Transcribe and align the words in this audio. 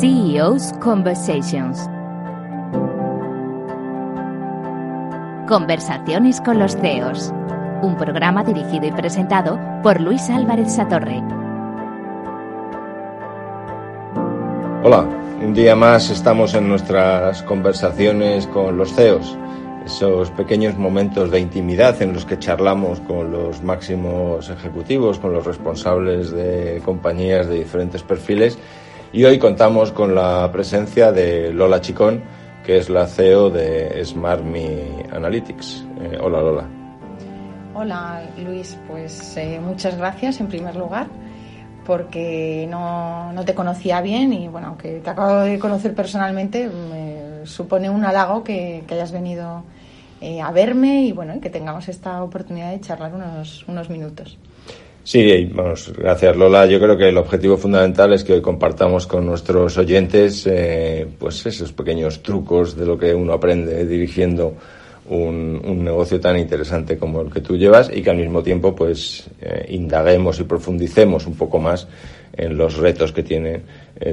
CEO's 0.00 0.72
Conversations. 0.80 1.90
Conversaciones 5.48 6.40
con 6.40 6.60
los 6.60 6.76
CEOs. 6.76 7.32
Un 7.82 7.96
programa 7.96 8.44
dirigido 8.44 8.86
y 8.86 8.92
presentado 8.92 9.58
por 9.82 10.00
Luis 10.00 10.30
Álvarez 10.30 10.72
Satorre. 10.72 11.20
Hola, 14.84 15.04
un 15.42 15.52
día 15.52 15.74
más 15.74 16.10
estamos 16.10 16.54
en 16.54 16.68
nuestras 16.68 17.42
conversaciones 17.42 18.46
con 18.46 18.76
los 18.76 18.94
CEOs 18.94 19.36
esos 19.88 20.30
pequeños 20.32 20.76
momentos 20.76 21.30
de 21.30 21.40
intimidad 21.40 22.00
en 22.02 22.12
los 22.12 22.26
que 22.26 22.38
charlamos 22.38 23.00
con 23.00 23.32
los 23.32 23.62
máximos 23.62 24.50
ejecutivos, 24.50 25.18
con 25.18 25.32
los 25.32 25.46
responsables 25.46 26.30
de 26.30 26.82
compañías 26.84 27.48
de 27.48 27.54
diferentes 27.54 28.02
perfiles. 28.02 28.58
Y 29.10 29.24
hoy 29.24 29.38
contamos 29.38 29.90
con 29.90 30.14
la 30.14 30.50
presencia 30.52 31.12
de 31.12 31.50
Lola 31.50 31.80
Chicón, 31.80 32.22
que 32.62 32.76
es 32.76 32.90
la 32.90 33.06
CEO 33.06 33.48
de 33.48 34.04
SmartMe 34.04 35.06
Analytics. 35.10 35.86
Eh, 36.02 36.18
hola 36.20 36.42
Lola. 36.42 36.64
Hola 37.74 38.22
Luis, 38.36 38.76
pues 38.86 39.34
eh, 39.38 39.60
muchas 39.64 39.96
gracias 39.96 40.40
en 40.40 40.48
primer 40.48 40.76
lugar 40.76 41.06
porque 41.86 42.66
no, 42.68 43.32
no, 43.32 43.46
te 43.46 43.54
conocía 43.54 44.02
bien 44.02 44.30
y 44.34 44.46
bueno, 44.48 44.68
aunque 44.68 45.00
te 45.00 45.08
acabo 45.08 45.40
de 45.40 45.58
conocer 45.58 45.94
personalmente, 45.94 46.68
me 46.68 47.46
supone 47.46 47.88
un 47.88 48.04
halago 48.04 48.44
que, 48.44 48.84
que 48.86 48.92
hayas 48.92 49.10
venido 49.10 49.62
eh, 50.20 50.42
a 50.42 50.50
verme 50.50 51.04
y 51.04 51.12
bueno, 51.12 51.40
que 51.40 51.48
tengamos 51.48 51.88
esta 51.88 52.22
oportunidad 52.22 52.72
de 52.72 52.80
charlar 52.80 53.14
unos, 53.14 53.64
unos 53.68 53.88
minutos. 53.88 54.36
Sí, 55.08 55.50
vamos, 55.54 55.90
gracias 55.96 56.36
Lola. 56.36 56.66
Yo 56.66 56.78
creo 56.78 56.94
que 56.94 57.08
el 57.08 57.16
objetivo 57.16 57.56
fundamental 57.56 58.12
es 58.12 58.24
que 58.24 58.34
hoy 58.34 58.42
compartamos 58.42 59.06
con 59.06 59.24
nuestros 59.24 59.78
oyentes 59.78 60.46
eh, 60.46 61.06
pues 61.18 61.46
esos 61.46 61.72
pequeños 61.72 62.22
trucos 62.22 62.76
de 62.76 62.84
lo 62.84 62.98
que 62.98 63.14
uno 63.14 63.32
aprende 63.32 63.86
dirigiendo 63.86 64.52
un, 65.06 65.62
un, 65.64 65.82
negocio 65.82 66.20
tan 66.20 66.36
interesante 66.36 66.98
como 66.98 67.22
el 67.22 67.32
que 67.32 67.40
tú 67.40 67.56
llevas 67.56 67.90
y 67.90 68.02
que 68.02 68.10
al 68.10 68.18
mismo 68.18 68.42
tiempo 68.42 68.76
pues 68.76 69.30
eh, 69.40 69.64
indaguemos 69.70 70.40
y 70.40 70.44
profundicemos 70.44 71.26
un 71.26 71.36
poco 71.36 71.58
más 71.58 71.88
en 72.36 72.58
los 72.58 72.76
retos 72.76 73.10
que 73.10 73.22
tiene 73.22 73.62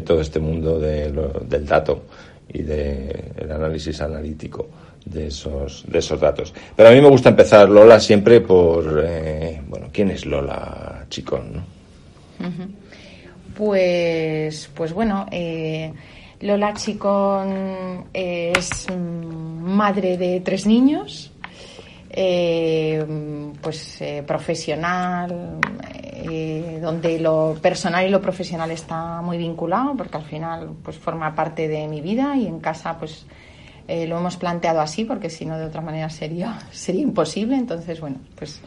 todo 0.05 0.21
este 0.21 0.39
mundo 0.39 0.79
de 0.79 1.11
del 1.41 1.66
dato 1.66 2.03
y 2.47 2.63
del 2.63 3.51
análisis 3.51 3.99
analítico 3.99 4.69
de 5.05 5.27
esos, 5.27 5.85
de 5.87 5.99
esos 5.99 6.19
datos. 6.19 6.53
Pero 6.75 6.89
a 6.89 6.91
mí 6.91 6.99
me 6.99 7.09
gusta 7.09 7.29
empezar, 7.29 7.69
Lola, 7.69 7.99
siempre 7.99 8.41
por, 8.41 9.03
eh, 9.05 9.61
bueno, 9.67 9.87
¿quién 9.93 10.09
es 10.09 10.25
Lola 10.25 11.05
Chicón? 11.09 11.53
¿no? 11.53 11.75
Pues, 13.55 14.69
pues 14.75 14.91
bueno, 14.91 15.27
eh, 15.31 15.93
Lola 16.41 16.73
Chicón 16.73 18.05
es 18.11 18.87
madre 18.91 20.17
de 20.17 20.41
tres 20.41 20.65
niños, 20.65 21.31
eh, 22.09 23.05
pues 23.61 24.03
profesional, 24.27 25.59
donde 26.81 27.19
lo 27.19 27.55
personal 27.61 28.05
y 28.05 28.09
lo 28.09 28.21
profesional 28.21 28.71
está 28.71 29.21
muy 29.21 29.37
vinculado, 29.37 29.95
porque 29.95 30.17
al 30.17 30.23
final 30.23 30.71
pues 30.83 30.97
forma 30.97 31.33
parte 31.33 31.67
de 31.67 31.87
mi 31.87 32.01
vida 32.01 32.35
y 32.35 32.47
en 32.47 32.59
casa 32.59 32.97
pues 32.97 33.25
eh, 33.88 34.08
lo 34.08 34.17
hemos 34.17 34.38
planteado 34.38 34.81
así 34.81 35.05
porque 35.05 35.30
si 35.30 35.45
no 35.45 35.59
de 35.59 35.66
otra 35.66 35.81
manera 35.81 36.09
sería, 36.09 36.59
sería 36.72 37.02
imposible. 37.02 37.56
Entonces, 37.56 38.00
bueno, 38.00 38.18
pues 38.35 38.62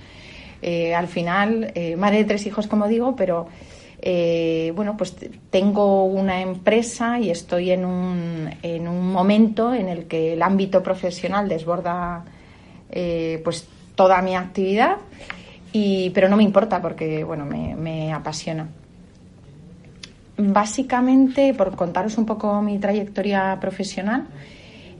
eh, 0.62 0.94
al 0.94 1.08
final, 1.08 1.72
eh, 1.74 1.96
madre 1.96 2.18
de 2.18 2.24
tres 2.24 2.46
hijos, 2.46 2.66
como 2.66 2.88
digo, 2.88 3.14
pero 3.16 3.48
bueno, 4.74 4.96
pues 4.96 5.16
tengo 5.50 6.04
una 6.04 6.40
empresa 6.40 7.18
y 7.18 7.30
estoy 7.30 7.72
en 7.72 7.84
un, 7.84 8.48
en 8.62 8.86
un 8.86 9.12
momento 9.12 9.74
en 9.74 9.88
el 9.88 10.06
que 10.06 10.34
el 10.34 10.42
ámbito 10.42 10.82
profesional 10.84 11.48
desborda 11.48 12.24
pues 13.42 13.66
toda 13.96 14.22
mi 14.22 14.36
actividad, 14.36 14.98
y, 15.72 16.10
pero 16.10 16.28
no 16.28 16.36
me 16.36 16.44
importa 16.44 16.80
porque, 16.80 17.24
bueno, 17.24 17.44
me, 17.44 17.74
me 17.74 18.12
apasiona. 18.12 18.68
Básicamente, 20.38 21.52
por 21.52 21.74
contaros 21.74 22.16
un 22.16 22.24
poco 22.24 22.62
mi 22.62 22.78
trayectoria 22.78 23.58
profesional, 23.60 24.28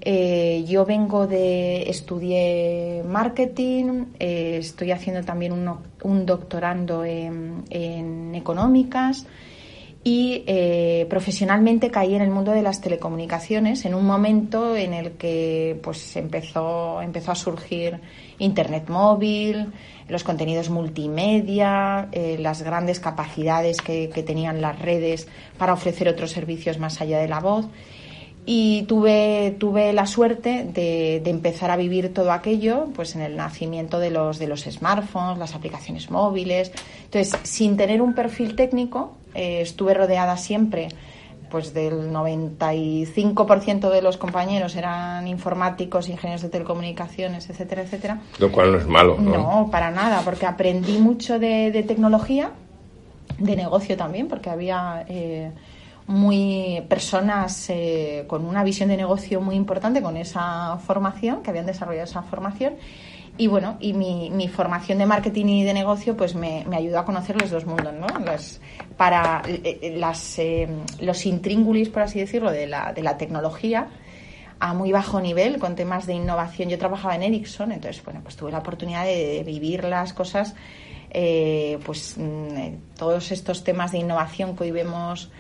eh, 0.01 0.65
yo 0.67 0.85
vengo 0.85 1.27
de, 1.27 1.89
estudié 1.91 3.03
marketing, 3.07 4.07
eh, 4.19 4.59
estoy 4.61 4.93
haciendo 4.93 5.23
también 5.25 5.53
un, 5.53 6.27
doctorando 6.27 7.05
en, 7.05 8.35
económicas 8.35 9.27
y 10.05 10.45
eh, 10.47 11.07
profesionalmente 11.11 11.91
caí 11.91 12.15
en 12.15 12.23
el 12.23 12.31
mundo 12.31 12.53
de 12.53 12.63
las 12.63 12.81
telecomunicaciones 12.81 13.85
en 13.85 13.95
un 13.95 14.07
momento 14.07 14.77
en 14.77 14.95
el 14.95 15.13
que 15.13 15.79
pues 15.83 16.17
empezó, 16.17 17.03
empezó 17.03 17.33
a 17.33 17.35
surgir 17.35 18.01
Internet 18.39 18.89
móvil, 18.89 19.73
los 20.09 20.23
contenidos 20.23 20.71
multimedia, 20.71 22.09
las 22.39 22.63
grandes 22.63 23.01
capacidades 23.01 23.81
que, 23.83 24.09
que 24.09 24.23
tenían 24.23 24.61
las 24.61 24.79
redes 24.79 25.29
para 25.59 25.73
ofrecer 25.73 26.09
otros 26.09 26.31
servicios 26.31 26.79
más 26.79 27.01
allá 27.01 27.19
de 27.19 27.29
la 27.29 27.41
voz 27.41 27.69
y 28.51 28.85
tuve, 28.85 29.57
tuve 29.59 29.93
la 29.93 30.07
suerte 30.07 30.65
de, 30.65 31.17
empezar 31.27 31.71
a 31.71 31.77
vivir 31.77 32.15
todo 32.15 32.33
aquello 32.33 32.87
pues 32.95 33.15
en 33.15 33.21
el 33.21 33.37
nacimiento 33.37 33.99
de 33.99 34.11
los, 34.11 34.39
de 34.39 34.47
los 34.47 34.63
smartphones, 34.63 35.37
las 35.37 35.55
aplicaciones 35.55 36.11
móviles. 36.11 36.73
Entonces, 37.05 37.39
sin 37.43 37.77
tener 37.77 38.01
un 38.01 38.15
perfil 38.15 38.57
técnico, 38.57 39.13
eh, 39.35 39.61
estuve 39.61 39.93
rodeada 39.93 40.39
siempre 40.39 40.89
pues 41.51 41.75
del 41.75 42.11
95% 42.11 43.91
de 43.91 44.01
los 44.01 44.17
compañeros 44.17 44.77
eran 44.77 45.29
informáticos, 45.29 46.09
ingenieros 46.09 46.41
de 46.41 46.49
telecomunicaciones, 46.49 47.51
etcétera, 47.51 47.83
etcétera. 47.83 48.23
Lo 48.39 48.51
cual 48.51 48.73
no 48.73 48.79
es 48.79 48.87
malo, 48.87 49.19
¿no? 49.19 49.33
No, 49.33 49.71
para 49.71 49.91
nada, 49.91 50.23
porque 50.25 50.47
aprendí 50.47 50.97
mucho 50.97 51.39
de, 51.39 51.85
tecnología, 51.87 52.53
de 53.39 53.57
negocio 53.57 53.99
también, 53.99 54.27
porque 54.27 54.49
había... 54.49 55.05
Eh, 55.07 55.51
muy 56.09 56.83
personas 56.89 57.69
eh, 57.69 58.25
con 58.27 58.47
una 58.47 58.65
visión 58.65 58.89
de 58.89 58.97
negocio 58.97 59.43
muy 59.43 59.55
importante 59.57 60.01
con 60.01 60.17
esa 60.17 60.79
formación, 60.79 61.43
que 61.43 61.51
habían 61.51 61.67
desarrollado 61.67 62.05
esa 62.05 62.23
formación. 62.23 62.77
Y 63.37 63.47
bueno, 63.47 63.77
y 63.79 63.93
mi, 63.93 64.49
formación 64.49 64.99
de 64.99 65.07
marketing 65.07 65.47
y 65.47 65.65
de 65.65 65.75
negocio 65.75 66.17
pues 66.17 66.35
me, 66.35 66.65
me 66.67 66.77
ayudó 66.77 66.99
a 66.99 67.05
conocer 67.05 67.41
los 67.41 67.51
dos 67.51 67.67
mundos, 67.67 67.93
¿no? 67.95 68.07
para 68.97 69.43
eh, 69.47 69.79
eh, 69.83 69.97
las, 69.97 70.41
los 70.99 71.27
intríngulis, 71.27 71.91
por 71.91 72.03
así 72.03 72.19
decirlo, 72.19 72.51
de 72.51 72.67
la, 72.67 72.93
de 72.93 73.03
la 73.03 73.17
tecnología 73.17 73.89
a 74.61 74.75
muy 74.75 74.91
bajo 74.91 75.21
nivel 75.21 75.59
con 75.59 75.77
temas 75.77 76.07
de 76.07 76.15
innovación. 76.15 76.71
Yo 76.71 76.79
trabajaba 76.79 77.15
en 77.15 77.23
Ericsson, 77.23 77.71
entonces, 77.71 78.03
bueno, 78.03 78.21
pues 78.23 78.35
tuve 78.35 78.51
la 78.51 78.59
oportunidad 78.59 79.05
de, 79.05 79.45
vivir 79.47 79.85
las 79.85 80.15
cosas, 80.15 80.57
pues 81.13 82.17
mm, 82.17 82.97
todos 82.97 83.31
estos 83.31 83.63
temas 83.63 83.93
de 83.93 83.99
innovación 83.99 84.57
que 84.57 84.65
hoy 84.65 84.71
vemos 84.73 85.31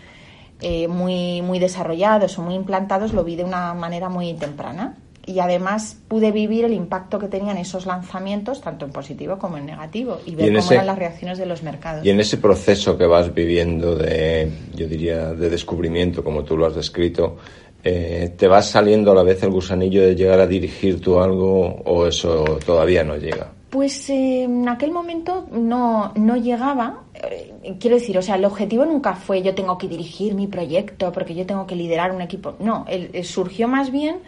eh, 0.60 0.88
muy, 0.88 1.42
muy 1.42 1.58
desarrollados 1.58 2.38
o 2.38 2.42
muy 2.42 2.54
implantados, 2.54 3.12
lo 3.12 3.24
vi 3.24 3.36
de 3.36 3.44
una 3.44 3.74
manera 3.74 4.08
muy 4.08 4.34
temprana. 4.34 4.96
Y 5.24 5.40
además 5.40 5.98
pude 6.08 6.32
vivir 6.32 6.64
el 6.64 6.72
impacto 6.72 7.18
que 7.18 7.28
tenían 7.28 7.58
esos 7.58 7.84
lanzamientos, 7.84 8.62
tanto 8.62 8.86
en 8.86 8.92
positivo 8.92 9.38
como 9.38 9.58
en 9.58 9.66
negativo, 9.66 10.18
y 10.24 10.34
ver 10.34 10.56
cómo 10.56 10.72
eran 10.72 10.86
las 10.86 10.98
reacciones 10.98 11.36
de 11.36 11.44
los 11.44 11.62
mercados. 11.62 12.04
Y 12.04 12.08
en 12.08 12.18
ese 12.18 12.38
proceso 12.38 12.96
que 12.96 13.04
vas 13.04 13.34
viviendo 13.34 13.94
de, 13.94 14.50
yo 14.74 14.88
diría, 14.88 15.34
de 15.34 15.50
descubrimiento, 15.50 16.24
como 16.24 16.44
tú 16.44 16.56
lo 16.56 16.64
has 16.64 16.74
descrito, 16.74 17.36
eh, 17.84 18.34
¿te 18.36 18.48
vas 18.48 18.70
saliendo 18.70 19.12
a 19.12 19.14
la 19.14 19.22
vez 19.22 19.42
el 19.42 19.50
gusanillo 19.50 20.02
de 20.02 20.16
llegar 20.16 20.40
a 20.40 20.46
dirigir 20.46 21.00
tú 21.00 21.20
algo 21.20 21.82
o 21.84 22.06
eso 22.06 22.58
todavía 22.64 23.04
no 23.04 23.16
llega? 23.16 23.52
Pues 23.70 24.08
eh, 24.08 24.44
en 24.44 24.68
aquel 24.68 24.92
momento 24.92 25.46
no, 25.52 26.12
no 26.16 26.36
llegaba. 26.36 27.02
Eh, 27.30 27.76
quiero 27.78 27.96
decir, 27.96 28.16
o 28.18 28.22
sea, 28.22 28.36
el 28.36 28.44
objetivo 28.44 28.84
nunca 28.84 29.14
fue 29.14 29.42
yo 29.42 29.54
tengo 29.54 29.78
que 29.78 29.88
dirigir 29.88 30.34
mi 30.34 30.46
proyecto 30.46 31.12
porque 31.12 31.34
yo 31.34 31.46
tengo 31.46 31.66
que 31.66 31.76
liderar 31.76 32.12
un 32.12 32.22
equipo. 32.22 32.56
No, 32.58 32.86
surgió 33.22 33.68
más 33.68 33.90
bien 33.90 34.20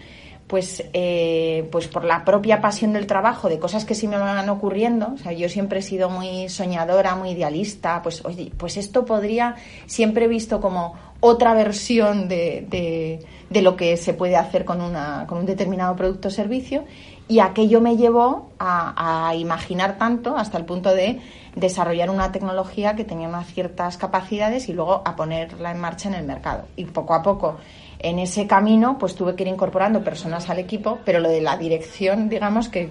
pues, 0.50 0.82
eh, 0.92 1.68
pues 1.70 1.86
por 1.86 2.04
la 2.04 2.24
propia 2.24 2.60
pasión 2.60 2.92
del 2.92 3.06
trabajo, 3.06 3.48
de 3.48 3.60
cosas 3.60 3.84
que 3.84 3.94
sí 3.94 4.08
me 4.08 4.18
van 4.18 4.48
ocurriendo. 4.48 5.12
O 5.14 5.16
sea, 5.16 5.32
yo 5.32 5.48
siempre 5.48 5.78
he 5.78 5.82
sido 5.82 6.10
muy 6.10 6.48
soñadora, 6.48 7.14
muy 7.14 7.30
idealista. 7.30 8.02
Pues, 8.02 8.24
oye, 8.24 8.50
pues 8.56 8.76
esto 8.76 9.04
podría, 9.04 9.54
siempre 9.86 10.24
he 10.24 10.28
visto 10.28 10.60
como 10.60 10.96
otra 11.20 11.54
versión 11.54 12.28
de, 12.28 12.66
de, 12.68 13.24
de 13.48 13.62
lo 13.62 13.76
que 13.76 13.96
se 13.96 14.12
puede 14.12 14.34
hacer 14.34 14.64
con, 14.64 14.80
una, 14.80 15.24
con 15.28 15.38
un 15.38 15.46
determinado 15.46 15.94
producto 15.94 16.26
o 16.26 16.30
servicio 16.32 16.82
y 17.30 17.38
aquello 17.38 17.80
me 17.80 17.96
llevó 17.96 18.50
a, 18.58 19.32
imaginar 19.36 19.98
tanto 19.98 20.36
hasta 20.36 20.58
el 20.58 20.64
punto 20.64 20.92
de 20.92 21.20
desarrollar 21.54 22.10
una 22.10 22.32
tecnología 22.32 22.96
que 22.96 23.04
tenía 23.04 23.28
unas 23.28 23.46
ciertas 23.46 23.96
capacidades 23.96 24.68
y 24.68 24.72
luego 24.72 25.00
a 25.04 25.14
ponerla 25.14 25.70
en 25.70 25.78
marcha 25.78 26.08
en 26.08 26.14
el 26.14 26.26
mercado. 26.26 26.64
Y 26.74 26.86
poco 26.86 27.14
a 27.14 27.22
poco 27.22 27.58
en 28.00 28.18
ese 28.18 28.48
camino 28.48 28.98
pues 28.98 29.14
tuve 29.14 29.36
que 29.36 29.44
ir 29.44 29.48
incorporando 29.48 30.02
personas 30.02 30.50
al 30.50 30.58
equipo, 30.58 30.98
pero 31.04 31.20
lo 31.20 31.28
de 31.28 31.40
la 31.40 31.56
dirección, 31.56 32.28
digamos 32.28 32.68
que, 32.68 32.88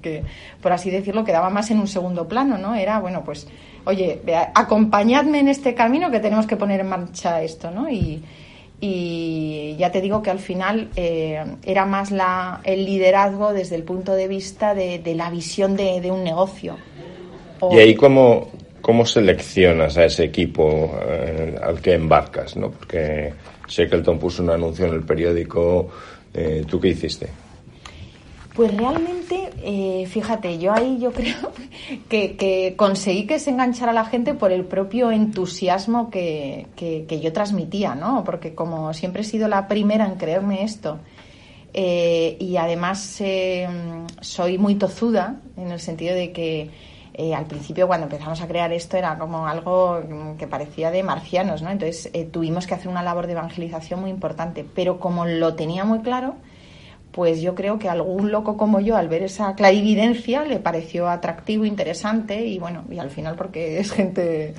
que 0.00 0.22
por 0.62 0.72
así 0.72 0.88
decirlo, 0.90 1.24
quedaba 1.24 1.50
más 1.50 1.72
en 1.72 1.80
un 1.80 1.88
segundo 1.88 2.28
plano, 2.28 2.58
¿no? 2.58 2.76
Era, 2.76 3.00
bueno, 3.00 3.24
pues, 3.24 3.48
oye, 3.86 4.22
acompañadme 4.54 5.40
en 5.40 5.48
este 5.48 5.74
camino 5.74 6.12
que 6.12 6.20
tenemos 6.20 6.46
que 6.46 6.56
poner 6.56 6.78
en 6.78 6.88
marcha 6.88 7.42
esto, 7.42 7.72
¿no? 7.72 7.90
Y, 7.90 8.22
y 8.80 9.76
ya 9.78 9.92
te 9.92 10.00
digo 10.00 10.22
que 10.22 10.30
al 10.30 10.38
final 10.38 10.88
eh, 10.96 11.44
era 11.64 11.84
más 11.84 12.10
la, 12.10 12.60
el 12.64 12.86
liderazgo 12.86 13.52
desde 13.52 13.76
el 13.76 13.82
punto 13.82 14.14
de 14.14 14.26
vista 14.26 14.74
de, 14.74 15.02
la 15.14 15.30
visión 15.30 15.76
de, 15.76 16.10
un 16.10 16.24
negocio. 16.24 16.76
¿Y 17.70 17.78
ahí 17.78 17.94
cómo, 17.94 18.48
cómo 18.80 19.04
seleccionas 19.04 19.98
a 19.98 20.06
ese 20.06 20.24
equipo 20.24 20.98
eh, 21.06 21.56
al 21.62 21.80
que 21.82 21.92
embarcas? 21.92 22.56
¿no? 22.56 22.70
Porque 22.70 23.34
Shackleton 23.68 24.18
puso 24.18 24.42
un 24.42 24.50
anuncio 24.50 24.86
en 24.86 24.94
el 24.94 25.02
periódico. 25.02 25.88
Eh, 26.32 26.64
¿Tú 26.66 26.80
qué 26.80 26.88
hiciste? 26.88 27.28
Pues 28.54 28.76
realmente, 28.76 29.50
eh, 29.62 30.06
fíjate, 30.06 30.58
yo 30.58 30.72
ahí 30.72 30.98
yo 30.98 31.12
creo 31.14 31.52
que, 32.08 32.74
conseguí 32.76 33.26
que 33.26 33.38
se 33.38 33.50
enganchara 33.50 33.92
la 33.92 34.04
gente 34.04 34.34
por 34.34 34.50
el 34.50 34.64
propio 34.64 35.12
entusiasmo 35.12 36.10
que, 36.10 36.66
yo 37.22 37.32
transmitía, 37.32 37.94
¿no? 37.94 38.24
Porque 38.24 38.54
como 38.54 38.92
siempre 38.92 39.22
he 39.22 39.24
sido 39.24 39.46
la 39.46 39.68
primera 39.68 40.06
en 40.06 40.16
creerme 40.16 40.64
esto, 40.64 40.98
eh, 41.72 42.36
y 42.40 42.56
además 42.56 43.20
eh, 43.20 43.68
soy 44.20 44.58
muy 44.58 44.74
tozuda 44.74 45.36
en 45.56 45.70
el 45.70 45.78
sentido 45.78 46.14
de 46.14 46.32
que 46.32 46.70
al 47.36 47.44
principio 47.44 47.86
cuando 47.86 48.06
empezamos 48.06 48.40
a 48.40 48.48
crear 48.48 48.72
esto 48.72 48.96
era 48.96 49.18
como 49.18 49.46
algo 49.46 50.00
que 50.38 50.46
parecía 50.46 50.90
de 50.90 51.02
marcianos, 51.02 51.60
¿no? 51.60 51.70
Entonces 51.70 52.10
tuvimos 52.32 52.66
que 52.66 52.72
hacer 52.72 52.88
una 52.88 53.02
labor 53.02 53.26
de 53.26 53.32
evangelización 53.32 54.00
muy 54.00 54.08
importante, 54.08 54.64
pero 54.74 54.98
como 54.98 55.26
lo 55.26 55.54
tenía 55.54 55.84
muy 55.84 55.98
claro, 55.98 56.36
pues 57.12 57.40
yo 57.40 57.54
creo 57.54 57.78
que 57.78 57.88
algún 57.88 58.30
loco 58.30 58.56
como 58.56 58.80
yo, 58.80 58.96
al 58.96 59.08
ver 59.08 59.22
esa 59.22 59.54
clarividencia, 59.54 60.44
le 60.44 60.58
pareció 60.58 61.08
atractivo, 61.08 61.64
interesante 61.64 62.46
y 62.46 62.58
bueno, 62.58 62.84
y 62.90 62.98
al 62.98 63.10
final 63.10 63.36
porque 63.36 63.78
es 63.80 63.90
gente 63.92 64.54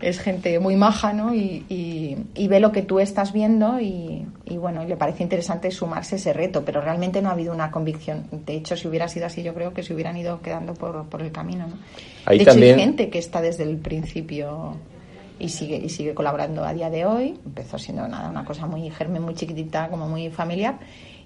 es 0.00 0.20
gente 0.20 0.58
muy 0.60 0.76
maja, 0.76 1.12
¿no? 1.12 1.34
Y, 1.34 1.64
y, 1.68 2.48
ve 2.48 2.60
lo 2.60 2.70
que 2.70 2.82
tú 2.82 3.00
estás 3.00 3.32
viendo 3.32 3.80
y, 3.80 4.26
y, 4.44 4.56
bueno, 4.56 4.84
le 4.84 4.96
parece 4.96 5.22
interesante 5.22 5.70
sumarse 5.70 6.16
ese 6.16 6.32
reto, 6.32 6.64
pero 6.64 6.80
realmente 6.80 7.20
no 7.20 7.30
ha 7.30 7.32
habido 7.32 7.52
una 7.52 7.70
convicción. 7.70 8.26
De 8.30 8.54
hecho, 8.54 8.76
si 8.76 8.86
hubiera 8.86 9.08
sido 9.08 9.26
así, 9.26 9.42
yo 9.42 9.54
creo 9.54 9.74
que 9.74 9.82
se 9.82 9.92
hubieran 9.92 10.16
ido 10.16 10.40
quedando 10.40 10.74
por, 10.74 11.06
por 11.06 11.20
el 11.20 11.32
camino, 11.32 11.66
¿no? 11.66 11.76
de 12.30 12.36
hecho, 12.36 12.50
hay 12.52 12.74
gente 12.74 13.10
que 13.10 13.18
está 13.18 13.40
desde 13.40 13.64
el 13.64 13.76
principio 13.78 14.76
y 15.40 15.48
sigue 15.48 15.76
y 15.76 15.88
sigue 15.88 16.14
colaborando 16.14 16.64
a 16.64 16.72
día 16.72 16.90
de 16.90 17.04
hoy. 17.04 17.38
Empezó 17.44 17.78
siendo 17.78 18.06
nada 18.06 18.28
una 18.28 18.44
cosa 18.44 18.66
muy 18.66 18.88
germen, 18.90 19.22
muy 19.22 19.34
chiquitita, 19.34 19.88
como 19.88 20.08
muy 20.08 20.30
familiar 20.30 20.78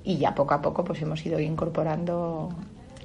y 0.04 0.18
ya 0.18 0.34
poco 0.34 0.54
a 0.54 0.62
poco 0.62 0.84
pues 0.84 1.00
hemos 1.02 1.24
ido 1.24 1.38
incorporando 1.40 2.48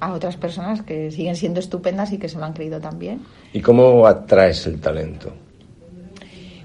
a 0.00 0.12
otras 0.12 0.36
personas 0.36 0.82
que 0.82 1.10
siguen 1.10 1.36
siendo 1.36 1.60
estupendas 1.60 2.12
y 2.12 2.18
que 2.18 2.28
se 2.28 2.38
lo 2.38 2.44
han 2.44 2.52
creído 2.52 2.80
también. 2.80 3.24
¿Y 3.52 3.60
cómo 3.60 4.06
atraes 4.06 4.66
el 4.66 4.80
talento? 4.80 5.32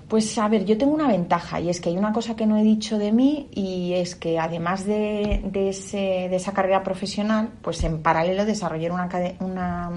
Pues 0.08 0.38
a 0.38 0.48
ver, 0.48 0.64
yo 0.66 0.78
tengo 0.78 0.94
una 0.94 1.08
ventaja 1.08 1.60
y 1.60 1.70
es 1.70 1.82
que 1.82 1.90
hay 1.90 1.98
una 1.98 2.14
cosa 2.14 2.36
que 2.36 2.46
no 2.46 2.56
he 2.58 2.62
dicho 2.62 3.00
de 3.00 3.12
mí 3.12 3.48
y 3.52 3.94
es 3.94 4.16
que 4.16 4.38
además 4.38 4.86
de, 4.86 5.42
de, 5.46 5.70
ese, 5.70 6.28
de 6.30 6.36
esa 6.36 6.54
carrera 6.54 6.84
profesional, 6.84 7.50
pues 7.64 7.84
en 7.84 8.04
paralelo 8.04 8.46
desarrollé 8.46 8.92
una, 8.92 9.10
una, 9.40 9.92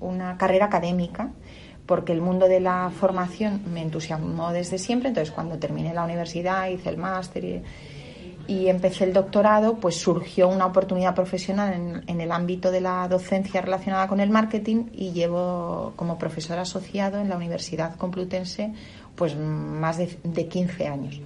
una 0.00 0.36
carrera 0.36 0.66
académica 0.66 1.30
porque 1.86 2.12
el 2.12 2.20
mundo 2.20 2.48
de 2.48 2.58
la 2.58 2.90
formación 2.90 3.62
me 3.72 3.82
entusiasmó 3.82 4.52
desde 4.52 4.78
siempre, 4.78 5.08
entonces 5.10 5.32
cuando 5.32 5.58
terminé 5.58 5.94
la 5.94 6.04
universidad 6.04 6.68
hice 6.68 6.88
el 6.88 6.96
máster 6.96 7.44
y 7.44 7.62
y 8.50 8.68
empecé 8.68 9.04
el 9.04 9.12
doctorado, 9.12 9.76
pues 9.76 9.94
surgió 9.94 10.48
una 10.48 10.66
oportunidad 10.66 11.14
profesional 11.14 12.02
en, 12.04 12.20
el 12.20 12.32
ámbito 12.32 12.72
de 12.72 12.80
la 12.80 13.06
docencia 13.06 13.60
relacionada 13.60 14.08
con 14.08 14.18
el 14.18 14.28
marketing 14.28 14.86
y 14.92 15.12
llevo 15.12 15.92
como 15.94 16.18
profesor 16.18 16.58
asociado 16.58 17.20
en 17.20 17.28
la 17.28 17.36
Universidad 17.36 17.94
Complutense 17.94 18.72
pues 19.14 19.36
más 19.36 19.98
de, 19.98 20.18
de 20.24 20.48
15 20.48 20.88
años. 20.88 21.20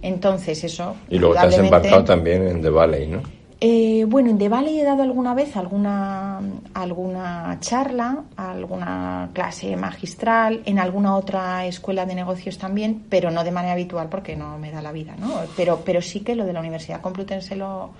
Entonces 0.00 0.64
eso... 0.64 0.96
Y 1.10 1.18
luego 1.18 1.34
te 1.34 1.40
has 1.40 1.58
embarcado 1.58 2.04
también 2.04 2.48
en 2.48 2.62
The 2.62 2.70
Valley, 2.70 3.06
¿no? 3.06 3.22
Eh, 3.64 4.06
bueno, 4.08 4.28
en 4.28 4.38
The 4.38 4.48
Valley 4.48 4.80
he 4.80 4.82
dado 4.82 5.04
alguna 5.04 5.34
vez 5.34 5.56
alguna, 5.56 6.40
alguna 6.74 7.58
charla, 7.60 8.24
alguna 8.34 9.30
clase 9.32 9.76
magistral, 9.76 10.62
en 10.64 10.80
alguna 10.80 11.14
otra 11.14 11.64
escuela 11.66 12.04
de 12.04 12.16
negocios 12.16 12.58
también, 12.58 13.04
pero 13.08 13.30
no 13.30 13.44
de 13.44 13.52
manera 13.52 13.74
habitual 13.74 14.08
porque 14.08 14.34
no 14.34 14.58
me 14.58 14.72
da 14.72 14.82
la 14.82 14.90
vida, 14.90 15.14
¿no? 15.16 15.42
Pero, 15.56 15.82
pero 15.84 16.02
sí 16.02 16.22
que 16.24 16.34
lo 16.34 16.44
de 16.44 16.52
la 16.52 16.58
Universidad 16.58 17.00
Complutense 17.00 17.54
lo, 17.54 17.92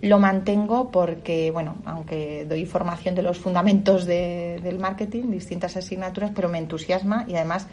lo 0.00 0.20
mantengo 0.20 0.92
porque, 0.92 1.50
bueno, 1.50 1.78
aunque 1.86 2.46
doy 2.48 2.64
formación 2.64 3.16
de 3.16 3.22
los 3.22 3.36
fundamentos 3.36 4.06
del 4.06 4.78
marketing, 4.78 5.32
distintas 5.32 5.76
asignaturas, 5.76 6.30
pero 6.32 6.48
me 6.48 6.58
entusiasma 6.58 7.24
y 7.26 7.34
además 7.34 7.66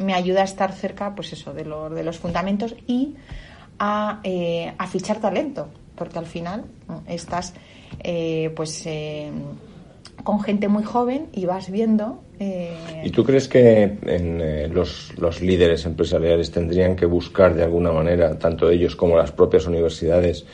me 0.00 0.14
ayuda 0.14 0.42
a 0.42 0.44
estar 0.44 0.72
cerca, 0.72 1.12
pues 1.16 1.32
eso, 1.32 1.52
de, 1.52 1.64
lo, 1.64 1.90
de 1.90 2.04
los 2.04 2.20
fundamentos 2.20 2.76
y 2.86 3.16
a, 3.80 4.20
eh, 4.22 4.72
a 4.78 4.86
fichar 4.86 5.16
talento 5.16 5.70
porque 5.98 6.18
al 6.18 6.26
final 6.26 6.64
estás 7.08 7.54
eh, 8.04 8.50
pues 8.54 8.86
eh, 8.86 9.30
con 10.22 10.40
gente 10.40 10.68
muy 10.68 10.84
joven 10.84 11.26
y 11.32 11.46
vas 11.46 11.70
viendo. 11.70 12.22
Eh, 12.38 13.02
¿Y 13.04 13.10
tú 13.10 13.24
crees 13.24 13.48
que 13.48 13.98
en, 14.06 14.72
los, 14.72 15.12
los, 15.18 15.40
líderes 15.40 15.84
empresariales 15.84 16.50
tendrían 16.50 16.94
que 16.94 17.06
buscar 17.06 17.54
de 17.54 17.64
alguna 17.64 17.90
manera, 17.90 18.38
tanto 18.38 18.70
ellos 18.70 18.94
como 18.94 19.16
las 19.16 19.32
propias 19.32 19.66
universidades, 19.66 20.46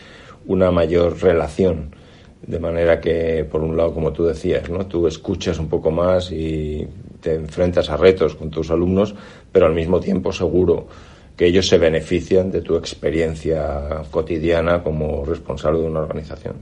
una 0.47 0.71
mayor 0.71 1.21
relación? 1.21 1.95
De 2.47 2.59
manera 2.59 3.01
que, 3.01 3.47
por 3.51 3.63
un 3.63 3.77
lado, 3.77 3.95
como 3.95 4.13
tú 4.13 4.25
decías, 4.25 4.69
¿no? 4.69 4.87
tú 4.87 5.07
escuchas 5.07 5.59
un 5.59 5.69
poco 5.69 5.91
más 5.91 6.31
y 6.31 6.87
te 7.21 7.35
enfrentas 7.35 7.89
a 7.89 7.97
retos 7.97 8.35
con 8.35 8.51
tus 8.51 8.71
alumnos, 8.71 9.15
pero 9.51 9.65
al 9.65 9.73
mismo 9.73 9.99
tiempo 9.99 10.31
seguro 10.31 10.87
que 11.37 11.47
ellos 11.47 11.67
se 11.67 11.79
benefician 11.79 12.51
de 12.51 12.61
tu 12.61 12.77
experiencia 12.77 14.03
cotidiana 14.11 14.83
como 14.83 15.25
responsable 15.25 15.81
de 15.81 15.87
una 15.87 16.01
organización. 16.01 16.57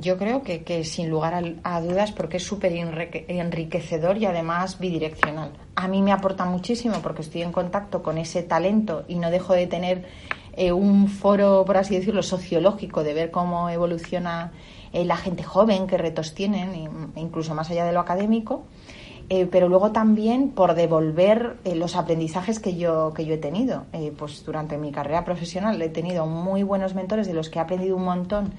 Yo 0.00 0.18
creo 0.18 0.42
que, 0.42 0.64
que, 0.64 0.82
sin 0.82 1.08
lugar 1.08 1.40
a, 1.62 1.80
dudas, 1.80 2.10
porque 2.10 2.38
es 2.38 2.42
súper 2.42 2.72
enriquecedor 2.72 4.18
y 4.18 4.26
además 4.26 4.80
bidireccional. 4.80 5.52
A 5.76 5.86
mí 5.86 6.02
me 6.02 6.10
aporta 6.10 6.44
muchísimo 6.44 6.96
porque 7.00 7.22
estoy 7.22 7.42
en 7.42 7.52
contacto 7.52 8.02
con 8.02 8.18
ese 8.18 8.42
talento 8.42 9.04
y 9.06 9.16
no 9.16 9.30
dejo 9.30 9.54
de 9.54 9.68
tener 9.68 10.04
eh, 10.56 10.72
un 10.72 11.06
foro, 11.06 11.64
por 11.64 11.76
así 11.76 11.96
decirlo, 11.96 12.24
sociológico 12.24 13.04
de 13.04 13.14
ver 13.14 13.30
cómo 13.30 13.70
evoluciona 13.70 14.52
eh, 14.92 15.04
la 15.04 15.16
gente 15.16 15.44
joven, 15.44 15.86
qué 15.86 15.96
retos 15.96 16.34
tienen, 16.34 16.88
incluso 17.14 17.54
más 17.54 17.70
allá 17.70 17.84
de 17.84 17.92
lo 17.92 18.00
académico. 18.00 18.64
Eh, 19.30 19.46
pero 19.50 19.68
luego 19.68 19.90
también 19.90 20.50
por 20.50 20.74
devolver 20.74 21.56
eh, 21.64 21.74
los 21.74 21.96
aprendizajes 21.96 22.60
que 22.60 22.76
yo, 22.76 23.12
que 23.14 23.24
yo 23.24 23.34
he 23.34 23.38
tenido. 23.38 23.84
Eh, 23.92 24.12
pues 24.16 24.44
durante 24.44 24.76
mi 24.76 24.92
carrera 24.92 25.24
profesional 25.24 25.80
he 25.80 25.88
tenido 25.88 26.26
muy 26.26 26.62
buenos 26.62 26.94
mentores 26.94 27.26
de 27.26 27.32
los 27.32 27.48
que 27.48 27.58
he 27.58 27.62
aprendido 27.62 27.96
un 27.96 28.04
montón 28.04 28.52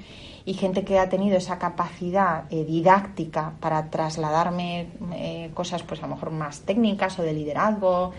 y 0.43 0.53
gente 0.53 0.83
que 0.83 0.97
ha 0.97 1.09
tenido 1.09 1.37
esa 1.37 1.57
capacidad 1.57 2.43
didáctica 2.49 3.53
para 3.59 3.89
trasladarme 3.89 4.89
cosas 5.55 5.81
pues 5.81 6.03
a 6.03 6.07
lo 6.07 6.13
mejor 6.13 6.29
más 6.29 6.61
técnicas 6.61 7.17
o 7.17 7.23
de 7.23 7.33
liderazgo. 7.33 8.11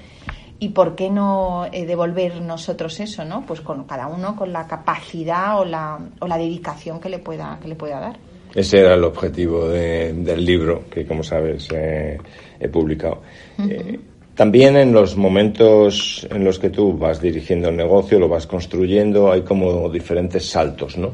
¿Y 0.58 0.70
por 0.70 0.96
qué 0.96 1.08
no 1.08 1.66
devolver 1.70 2.40
nosotros 2.40 2.98
eso, 2.98 3.24
no? 3.24 3.46
Pues 3.46 3.60
con 3.60 3.84
cada 3.84 4.08
uno 4.08 4.34
con 4.34 4.52
la 4.52 4.66
capacidad 4.66 5.60
o 5.60 5.64
la, 5.64 6.00
o 6.18 6.26
la 6.26 6.36
dedicación 6.36 6.98
que 6.98 7.10
le 7.10 7.20
pueda, 7.20 7.60
que 7.62 7.68
le 7.68 7.76
pueda 7.76 8.00
dar. 8.00 8.18
Ese 8.56 8.78
era 8.78 8.94
el 8.94 9.04
objetivo 9.04 9.68
del 9.68 10.42
libro 10.42 10.84
que, 10.90 11.04
como 11.04 11.22
sabes, 11.22 11.68
eh, 11.74 12.16
he 12.58 12.68
publicado. 12.68 13.20
Eh, 13.58 13.98
también 14.34 14.78
en 14.78 14.94
los 14.94 15.14
momentos 15.14 16.26
en 16.30 16.42
los 16.42 16.58
que 16.58 16.70
tú 16.70 16.96
vas 16.96 17.20
dirigiendo 17.20 17.68
el 17.68 17.76
negocio, 17.76 18.18
lo 18.18 18.30
vas 18.30 18.46
construyendo, 18.46 19.30
hay 19.30 19.42
como 19.42 19.90
diferentes 19.90 20.46
saltos, 20.48 20.96
¿no? 20.96 21.12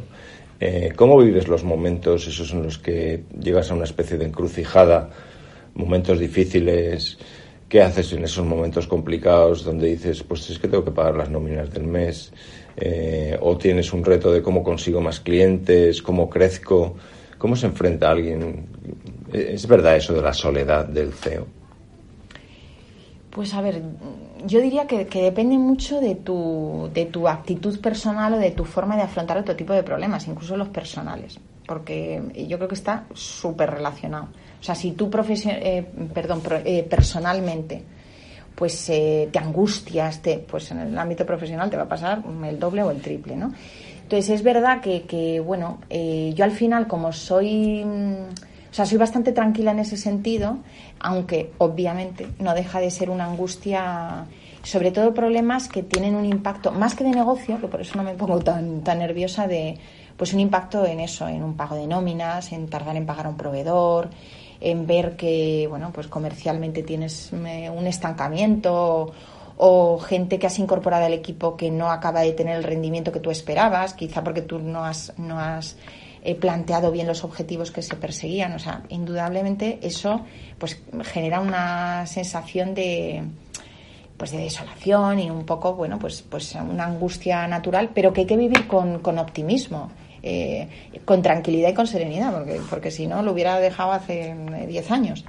Eh, 0.61 0.93
¿Cómo 0.95 1.19
vives 1.19 1.49
los 1.49 1.65
momentos 1.65 2.29
esos 2.29 2.53
en 2.53 2.63
los 2.63 2.79
que 2.79 3.25
llegas 3.41 3.73
a 3.73 3.75
una 3.75 3.85
especie 3.85 4.17
de 4.17 4.27
encrucijada, 4.27 5.11
momentos 5.75 6.21
difíciles? 6.21 7.19
¿Qué 7.69 7.83
haces 7.83 8.13
en 8.13 8.23
esos 8.23 8.47
momentos 8.47 8.87
complicados 8.87 9.65
donde 9.65 9.89
dices, 9.89 10.23
pues 10.23 10.49
es 10.49 10.61
que 10.61 10.69
tengo 10.69 10.85
que 10.85 10.93
pagar 10.93 11.17
las 11.17 11.29
nóminas 11.29 11.73
del 11.73 11.89
mes? 11.89 12.33
o 13.41 13.59
tienes 13.59 13.93
un 13.93 14.03
reto 14.03 14.33
de 14.33 14.41
cómo 14.41 14.65
consigo 14.65 15.03
más 15.03 15.21
clientes, 15.21 16.01
cómo 16.01 16.31
crezco. 16.31 16.97
¿Cómo 17.43 17.57
se 17.57 17.67
enfrenta 17.67 18.09
alguien? 18.09 18.69
¿Es 19.33 19.67
verdad 19.67 19.97
eso 19.97 20.15
de 20.15 20.23
la 20.23 20.33
soledad 20.33 20.87
del 20.87 21.13
CEO? 21.13 21.45
Pues 23.31 23.53
a 23.55 23.61
ver, 23.61 23.83
yo 24.47 24.61
diría 24.61 24.87
que, 24.87 25.05
depende 25.05 25.59
mucho 25.59 26.01
de 26.01 26.15
tu, 26.15 26.89
de 26.95 27.07
tu 27.07 27.27
actitud 27.27 27.81
personal 27.81 28.35
o 28.35 28.39
de 28.39 28.53
tu 28.53 28.65
forma 28.65 28.95
de 28.95 29.03
afrontar 29.03 29.39
otro 29.39 29.57
tipo 29.57 29.73
de 29.73 29.83
problemas, 29.83 30.29
incluso 30.29 30.57
los 30.57 30.69
personales, 30.69 31.41
porque 31.67 32.23
yo 32.49 32.59
creo 32.59 32.69
que 32.69 32.77
está 32.77 33.07
súper 33.13 33.71
relacionado. 33.71 34.29
O 34.61 34.63
sea, 34.63 34.77
si 34.77 34.93
tú 34.93 35.11
eh, 35.13 35.85
perdón, 36.15 36.43
eh, 36.65 36.87
personalmente 36.89 37.83
pues 38.55 38.89
eh, 38.91 39.29
te 39.33 39.39
angustias, 39.41 40.23
te, 40.23 40.39
pues 40.39 40.71
en 40.71 40.79
el 40.79 40.97
ámbito 40.97 41.27
profesional 41.27 41.69
te 41.69 41.77
va 41.77 41.85
a 41.85 41.89
pasar 41.89 42.23
el 42.45 42.59
doble 42.61 42.85
o 42.85 42.93
el 42.93 43.01
triple, 43.01 43.35
¿no? 43.35 43.53
Entonces 44.13 44.35
es 44.35 44.43
verdad 44.43 44.83
que, 44.83 45.41
bueno, 45.41 45.79
eh, 45.89 46.35
yo 46.37 46.45
al 46.45 46.51
final 46.51 46.87
como 46.87 47.15
soy, 47.15 47.83
mm, 47.83 48.29
o 48.71 48.75
sea, 48.75 48.85
soy 48.85 48.99
bastante 48.99 49.33
tranquila 49.33 49.71
en 49.71 49.79
ese 49.79 49.97
sentido, 49.97 50.59
aunque 51.01 51.51
obviamente 51.57 52.29
no 52.39 52.53
deja 52.53 52.79
de 52.79 52.91
ser 52.91 53.09
una 53.09 53.25
angustia 53.25 54.27
sobre 54.65 54.91
todo 54.91 55.15
problemas 55.15 55.67
que 55.67 55.83
tienen 55.83 56.15
un 56.15 56.27
impacto, 56.27 56.73
más 56.73 56.95
que 56.95 57.05
de 57.05 57.11
negocio, 57.11 57.59
que 57.59 57.69
por 57.69 57.81
eso 57.81 57.97
no 57.97 58.03
me 58.03 58.13
pongo 58.13 58.39
tan, 58.41 58.83
tan 58.83 58.99
nerviosa, 58.99 59.47
de 59.47 59.79
pues 60.19 60.35
un 60.35 60.41
impacto 60.41 60.85
en 60.85 61.01
eso, 61.01 61.27
en 61.27 61.43
un 61.43 61.57
pago 61.57 61.75
de 61.75 61.87
nóminas, 61.87 62.53
en 62.53 62.69
tardar 62.69 62.97
en 62.97 63.07
pagar 63.07 63.25
a 63.25 63.31
un 63.31 63.39
proveedor, 63.39 64.11
en 64.61 64.87
ver 64.87 65.17
que, 65.17 65.67
bueno, 65.71 65.91
pues 65.91 66.07
comercialmente 66.07 66.83
tienes 66.83 67.33
eh, 67.33 67.71
un 67.71 67.87
estancamiento 67.87 69.11
o, 69.57 69.99
gente 69.99 70.39
que 70.39 70.47
has 70.47 70.59
incorporado 70.59 71.05
al 71.05 71.13
equipo 71.13 71.57
que 71.57 71.71
no 71.71 71.91
acaba 71.91 72.21
de 72.21 72.33
tener 72.33 72.57
el 72.57 72.65
rendimiento 72.65 73.13
que 73.13 73.21
tú 73.21 73.31
esperabas, 73.31 73.95
quizá 73.95 74.23
porque 74.25 74.43
tú 74.43 74.59
no 74.59 74.85
has, 74.85 75.13
no 75.19 75.39
has 75.39 75.77
eh, 76.23 76.35
planteado 76.35 76.91
bien 76.91 77.07
los 77.07 77.25
objetivos 77.25 77.71
que 77.71 77.83
se 77.83 77.97
perseguían. 77.97 78.53
O 78.53 78.59
sea, 78.59 78.83
indudablemente 78.89 79.79
eso 79.83 80.23
pues 80.59 80.81
genera 81.05 81.41
una 81.41 82.07
sensación 82.07 82.75
de 82.75 83.25
pues 84.17 84.31
de 84.31 84.39
desolación 84.39 85.19
y 85.19 85.31
un 85.31 85.45
poco, 85.45 85.75
bueno, 85.75 85.99
pues, 85.99 86.23
pues 86.23 86.55
una 86.55 86.85
angustia 86.85 87.49
natural, 87.49 87.91
pero 87.93 88.13
que 88.13 88.21
hay 88.21 88.27
que 88.29 88.37
vivir 88.37 88.69
con, 88.69 89.01
con 89.01 89.19
optimismo. 89.19 89.91
Eh, 90.23 90.69
con 91.05 91.21
tranquilidad 91.21 91.71
y 91.71 91.75
con 91.75 91.89
serenidad, 91.89 92.33
porque, 92.33 92.61
porque 92.71 92.93
si 92.93 93.09
no 93.09 93.25
lo 93.25 93.33
hubiera 93.33 93.59
dejado 93.59 93.91
hace 93.91 94.37
10 94.69 94.91
eh, 94.91 94.95
años. 94.95 95.25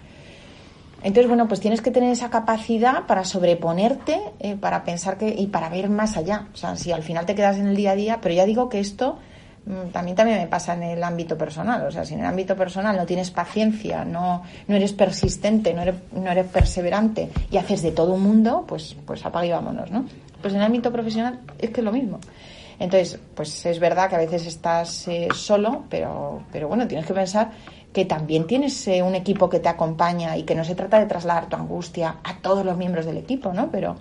Entonces, 1.03 1.27
bueno, 1.27 1.47
pues 1.49 1.59
tienes 1.59 1.81
que 1.81 1.91
tener 1.91 2.11
esa 2.11 2.29
capacidad 2.29 3.05
para 3.05 3.25
sobreponerte, 3.25 4.21
eh, 4.39 4.55
para 4.55 4.85
pensar 4.85 5.17
que 5.17 5.27
y 5.29 5.47
para 5.47 5.67
ver 5.67 5.89
más 5.89 6.15
allá. 6.15 6.47
O 6.53 6.57
sea, 6.57 6.77
si 6.77 6.93
al 6.93 7.03
final 7.03 7.25
te 7.25 7.35
quedas 7.35 7.57
en 7.57 7.67
el 7.67 7.75
día 7.75 7.91
a 7.91 7.95
día, 7.95 8.19
pero 8.21 8.33
ya 8.33 8.45
digo 8.45 8.69
que 8.69 8.79
esto 8.79 9.19
mm, 9.65 9.91
también 9.91 10.15
también 10.15 10.39
me 10.39 10.47
pasa 10.47 10.73
en 10.75 10.83
el 10.83 11.03
ámbito 11.03 11.37
personal. 11.37 11.85
O 11.85 11.91
sea, 11.91 12.05
si 12.05 12.13
en 12.13 12.21
el 12.21 12.25
ámbito 12.25 12.55
personal 12.55 12.95
no 12.95 13.05
tienes 13.05 13.31
paciencia, 13.31 14.05
no, 14.05 14.43
no 14.69 14.75
eres 14.75 14.93
persistente, 14.93 15.73
no 15.73 15.81
eres, 15.81 15.95
no 16.13 16.31
eres 16.31 16.47
perseverante 16.47 17.29
y 17.51 17.57
haces 17.57 17.81
de 17.81 17.91
todo 17.91 18.13
un 18.13 18.21
mundo, 18.21 18.63
pues, 18.65 18.95
pues 19.05 19.25
apaga 19.25 19.45
y 19.45 19.51
vámonos, 19.51 19.91
¿no? 19.91 20.05
Pues 20.41 20.53
en 20.53 20.61
el 20.61 20.65
ámbito 20.65 20.91
profesional 20.91 21.41
es 21.59 21.69
que 21.71 21.81
es 21.81 21.85
lo 21.85 21.91
mismo. 21.91 22.19
Entonces, 22.79 23.19
pues 23.35 23.65
es 23.65 23.79
verdad 23.79 24.09
que 24.09 24.15
a 24.15 24.19
veces 24.19 24.45
estás 24.45 25.07
eh, 25.07 25.27
solo, 25.33 25.83
pero, 25.89 26.43
pero 26.51 26.67
bueno, 26.67 26.87
tienes 26.87 27.05
que 27.05 27.13
pensar 27.13 27.51
que 27.93 28.05
también 28.05 28.47
tienes 28.47 28.87
eh, 28.87 29.03
un 29.03 29.15
equipo 29.15 29.49
que 29.49 29.59
te 29.59 29.69
acompaña 29.69 30.35
y 30.35 30.43
que 30.43 30.55
no 30.55 30.65
se 30.65 30.75
trata 30.75 30.99
de 30.99 31.05
trasladar 31.05 31.47
tu 31.47 31.55
angustia 31.55 32.17
a 32.23 32.37
todos 32.39 32.65
los 32.65 32.75
miembros 32.75 33.05
del 33.05 33.17
equipo, 33.17 33.53
¿no? 33.53 33.69
Pero, 33.71 33.95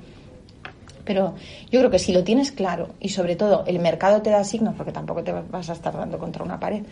pero 1.04 1.34
yo 1.70 1.78
creo 1.78 1.90
que 1.90 1.98
si 1.98 2.12
lo 2.12 2.24
tienes 2.24 2.52
claro 2.52 2.88
y 3.00 3.10
sobre 3.10 3.36
todo 3.36 3.64
el 3.66 3.78
mercado 3.78 4.22
te 4.22 4.30
da 4.30 4.42
signos, 4.44 4.74
porque 4.74 4.92
tampoco 4.92 5.22
te 5.22 5.32
vas 5.32 5.68
a 5.68 5.74
estar 5.74 5.94
dando 5.94 6.18
contra 6.18 6.42
una 6.42 6.58
pared, 6.58 6.82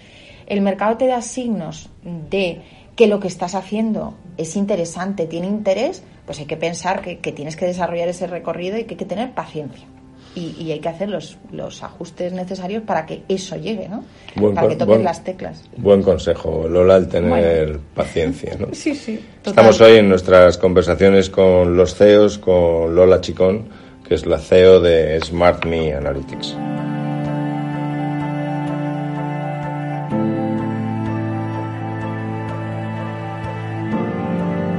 el 0.46 0.60
mercado 0.60 0.98
te 0.98 1.06
da 1.06 1.22
signos 1.22 1.88
de 2.02 2.60
que 2.94 3.06
lo 3.06 3.18
que 3.18 3.28
estás 3.28 3.54
haciendo 3.54 4.14
es 4.36 4.54
interesante, 4.56 5.26
tiene 5.26 5.46
interés, 5.46 6.02
pues 6.26 6.38
hay 6.38 6.46
que 6.46 6.58
pensar 6.58 7.00
que, 7.00 7.18
que 7.18 7.32
tienes 7.32 7.56
que 7.56 7.64
desarrollar 7.64 8.08
ese 8.08 8.26
recorrido 8.26 8.76
y 8.76 8.84
que 8.84 8.94
hay 8.94 8.98
que 8.98 9.04
tener 9.06 9.32
paciencia 9.32 9.86
y, 10.34 10.70
hay 10.70 10.78
que 10.78 10.88
hacer 10.88 11.08
los, 11.08 11.38
los, 11.50 11.82
ajustes 11.82 12.32
necesarios 12.32 12.82
para 12.84 13.04
que 13.04 13.22
eso 13.28 13.56
llegue, 13.56 13.88
¿no? 13.88 14.04
para 14.54 14.68
que 14.68 14.76
toquen 14.76 15.02
las 15.02 15.24
teclas. 15.24 15.64
Buen 15.76 16.02
consejo, 16.02 16.68
Lola, 16.68 16.96
el 16.96 17.08
tener 17.08 17.78
paciencia, 17.94 18.56
¿no? 18.58 18.68
sí, 18.72 18.94
sí. 18.94 19.20
Estamos 19.44 19.80
hoy 19.80 19.98
en 19.98 20.08
nuestras 20.08 20.58
conversaciones 20.58 21.30
con 21.30 21.76
los 21.76 21.94
CEOs, 21.94 22.38
con 22.38 22.94
Lola 22.94 23.20
Chicón, 23.20 23.68
que 24.06 24.14
es 24.14 24.26
la 24.26 24.38
CEO 24.38 24.80
de 24.80 25.20
Smart 25.20 25.64
Me 25.64 25.94
Analytics. 25.94 26.56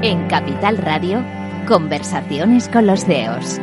En 0.03 0.27
Capital 0.27 0.77
Radio, 0.77 1.23
conversaciones 1.67 2.67
con 2.69 2.87
los 2.87 3.05
CEOs. 3.05 3.59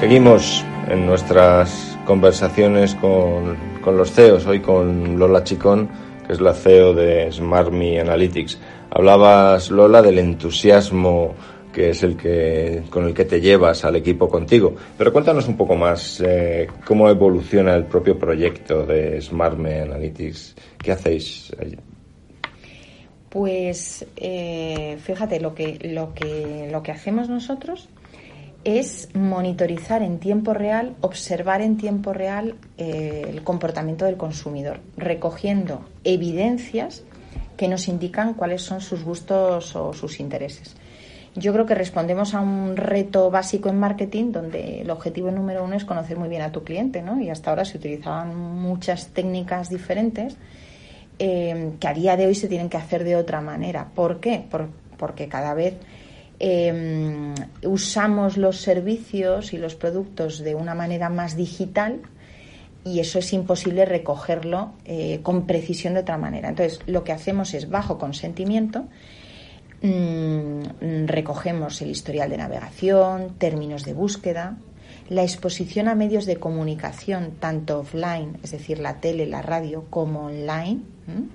Seguimos 0.00 0.62
en 0.90 1.06
nuestras 1.06 1.96
conversaciones 2.04 2.94
con, 2.96 3.56
los 3.96 4.12
CEOs, 4.12 4.46
hoy 4.46 4.60
con 4.60 5.18
Lola 5.18 5.42
Chicón, 5.42 5.88
que 6.26 6.34
es 6.34 6.40
la 6.40 6.52
CEO 6.52 6.92
de 6.92 7.32
Smart 7.32 7.72
Me 7.72 7.98
Analytics. 7.98 8.58
Hablabas, 8.90 9.70
Lola, 9.70 10.02
del 10.02 10.18
entusiasmo 10.18 11.34
que 11.72 11.90
es 11.90 12.02
el 12.02 12.16
que 12.16 12.84
con 12.90 13.04
el 13.06 13.14
que 13.14 13.24
te 13.24 13.40
llevas 13.40 13.84
al 13.86 13.96
equipo 13.96 14.28
contigo. 14.28 14.74
Pero 14.98 15.12
cuéntanos 15.12 15.48
un 15.48 15.56
poco 15.56 15.76
más 15.76 16.22
eh, 16.24 16.66
cómo 16.86 17.08
evoluciona 17.08 17.74
el 17.74 17.84
propio 17.84 18.18
proyecto 18.18 18.84
de 18.84 19.20
Smart 19.22 19.56
Me 19.56 19.80
Analytics. 19.80 20.56
¿Qué 20.78 20.92
hacéis 20.92 21.52
allí? 21.58 21.76
Pues 23.30 24.06
eh, 24.16 24.96
fíjate 25.02 25.40
lo 25.40 25.54
que 25.54 25.78
lo 25.82 26.14
que 26.14 26.68
lo 26.70 26.82
que 26.82 26.92
hacemos 26.92 27.28
nosotros 27.28 27.88
es 28.66 29.08
monitorizar 29.14 30.02
en 30.02 30.18
tiempo 30.18 30.52
real, 30.52 30.96
observar 31.00 31.60
en 31.60 31.76
tiempo 31.76 32.12
real 32.12 32.56
eh, 32.78 33.24
el 33.28 33.44
comportamiento 33.44 34.06
del 34.06 34.16
consumidor, 34.16 34.80
recogiendo 34.96 35.86
evidencias 36.02 37.04
que 37.56 37.68
nos 37.68 37.86
indican 37.86 38.34
cuáles 38.34 38.62
son 38.62 38.80
sus 38.80 39.04
gustos 39.04 39.76
o 39.76 39.92
sus 39.92 40.18
intereses. 40.18 40.74
Yo 41.36 41.52
creo 41.52 41.64
que 41.64 41.76
respondemos 41.76 42.34
a 42.34 42.40
un 42.40 42.76
reto 42.76 43.30
básico 43.30 43.68
en 43.68 43.78
marketing 43.78 44.32
donde 44.32 44.80
el 44.80 44.90
objetivo 44.90 45.30
número 45.30 45.62
uno 45.62 45.76
es 45.76 45.84
conocer 45.84 46.18
muy 46.18 46.28
bien 46.28 46.42
a 46.42 46.50
tu 46.50 46.64
cliente, 46.64 47.02
¿no? 47.02 47.20
Y 47.20 47.30
hasta 47.30 47.50
ahora 47.50 47.64
se 47.64 47.78
utilizaban 47.78 48.34
muchas 48.34 49.08
técnicas 49.08 49.68
diferentes 49.68 50.36
eh, 51.20 51.70
que 51.78 51.86
a 51.86 51.94
día 51.94 52.16
de 52.16 52.26
hoy 52.26 52.34
se 52.34 52.48
tienen 52.48 52.68
que 52.68 52.78
hacer 52.78 53.04
de 53.04 53.14
otra 53.14 53.40
manera. 53.40 53.90
¿Por 53.94 54.18
qué? 54.18 54.44
porque 54.98 55.28
cada 55.28 55.54
vez 55.54 55.74
Em, 56.38 57.34
usamos 57.62 58.36
los 58.36 58.60
servicios 58.60 59.54
y 59.54 59.58
los 59.58 59.74
productos 59.74 60.40
de 60.40 60.54
una 60.54 60.74
manera 60.74 61.08
más 61.08 61.34
digital 61.34 62.00
y 62.84 63.00
eso 63.00 63.18
es 63.18 63.32
imposible 63.32 63.86
recogerlo 63.86 64.74
eh, 64.84 65.20
con 65.22 65.46
precisión 65.46 65.94
de 65.94 66.00
otra 66.00 66.18
manera. 66.18 66.50
Entonces, 66.50 66.80
lo 66.86 67.04
que 67.04 67.12
hacemos 67.12 67.54
es, 67.54 67.70
bajo 67.70 67.98
consentimiento, 67.98 68.84
mm, 69.80 71.06
recogemos 71.06 71.80
el 71.80 71.90
historial 71.90 72.28
de 72.28 72.36
navegación, 72.36 73.34
términos 73.38 73.84
de 73.84 73.94
búsqueda, 73.94 74.58
la 75.08 75.22
exposición 75.22 75.88
a 75.88 75.94
medios 75.94 76.26
de 76.26 76.36
comunicación, 76.36 77.32
tanto 77.40 77.80
offline, 77.80 78.38
es 78.42 78.50
decir, 78.50 78.78
la 78.78 79.00
tele, 79.00 79.26
la 79.26 79.42
radio, 79.42 79.84
como 79.88 80.26
online, 80.26 80.80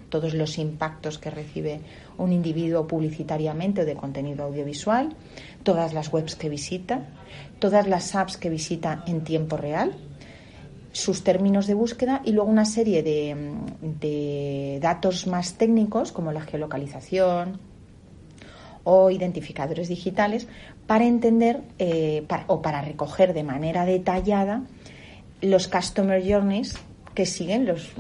todos 0.09 0.33
los 0.33 0.57
impactos 0.57 1.17
que 1.17 1.31
recibe 1.31 1.79
un 2.21 2.31
individuo 2.31 2.87
publicitariamente 2.87 3.81
o 3.81 3.85
de 3.85 3.95
contenido 3.95 4.45
audiovisual, 4.45 5.15
todas 5.63 5.93
las 5.93 6.13
webs 6.13 6.35
que 6.35 6.49
visita, 6.49 7.09
todas 7.59 7.87
las 7.87 8.15
apps 8.15 8.37
que 8.37 8.49
visita 8.49 9.03
en 9.07 9.23
tiempo 9.23 9.57
real, 9.57 9.97
sus 10.91 11.23
términos 11.23 11.67
de 11.67 11.73
búsqueda 11.73 12.21
y 12.23 12.31
luego 12.31 12.49
una 12.49 12.65
serie 12.65 13.01
de, 13.01 14.79
datos 14.81 15.27
más 15.27 15.53
técnicos 15.53 16.11
como 16.11 16.31
la 16.31 16.41
geolocalización 16.41 17.59
o 18.83 19.09
identificadores 19.11 19.87
digitales 19.87 20.47
para 20.87 21.05
entender 21.05 21.61
eh, 21.77 22.25
o 22.47 22.61
para 22.61 22.81
recoger 22.81 23.33
de 23.33 23.43
manera 23.43 23.85
detallada 23.85 24.63
los 25.41 25.67
customer 25.67 26.21
journeys 26.21 26.75
que 27.13 27.25
siguen 27.25 27.65
los, 27.65 27.93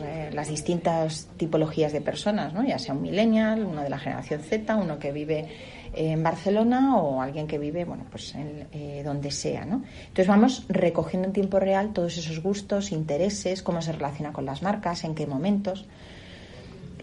eh, 0.00 0.30
las 0.32 0.48
distintas 0.48 1.28
tipologías 1.36 1.92
de 1.92 2.00
personas, 2.00 2.54
¿no? 2.54 2.66
ya 2.66 2.78
sea 2.78 2.94
un 2.94 3.02
millennial, 3.02 3.64
uno 3.64 3.82
de 3.82 3.90
la 3.90 3.98
generación 3.98 4.40
Z, 4.40 4.76
uno 4.76 4.98
que 4.98 5.12
vive 5.12 5.48
en 5.94 6.22
Barcelona 6.22 6.96
o 6.96 7.20
alguien 7.20 7.46
que 7.46 7.58
vive, 7.58 7.84
bueno, 7.84 8.04
pues 8.10 8.34
en, 8.34 8.68
eh, 8.72 9.02
donde 9.04 9.30
sea, 9.30 9.64
¿no? 9.64 9.82
Entonces 10.00 10.26
vamos 10.26 10.64
recogiendo 10.68 11.26
en 11.26 11.32
tiempo 11.32 11.58
real 11.58 11.92
todos 11.92 12.16
esos 12.18 12.42
gustos, 12.42 12.92
intereses, 12.92 13.62
cómo 13.62 13.82
se 13.82 13.92
relaciona 13.92 14.32
con 14.32 14.44
las 14.44 14.62
marcas, 14.62 15.04
en 15.04 15.14
qué 15.14 15.26
momentos. 15.26 15.86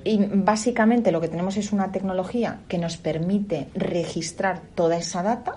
Y 0.03 0.17
básicamente 0.17 1.11
lo 1.11 1.19
que 1.19 1.27
tenemos 1.27 1.57
es 1.57 1.73
una 1.73 1.91
tecnología 1.91 2.59
que 2.67 2.77
nos 2.77 2.97
permite 2.97 3.67
registrar 3.73 4.61
toda 4.75 4.97
esa 4.97 5.23
data, 5.23 5.55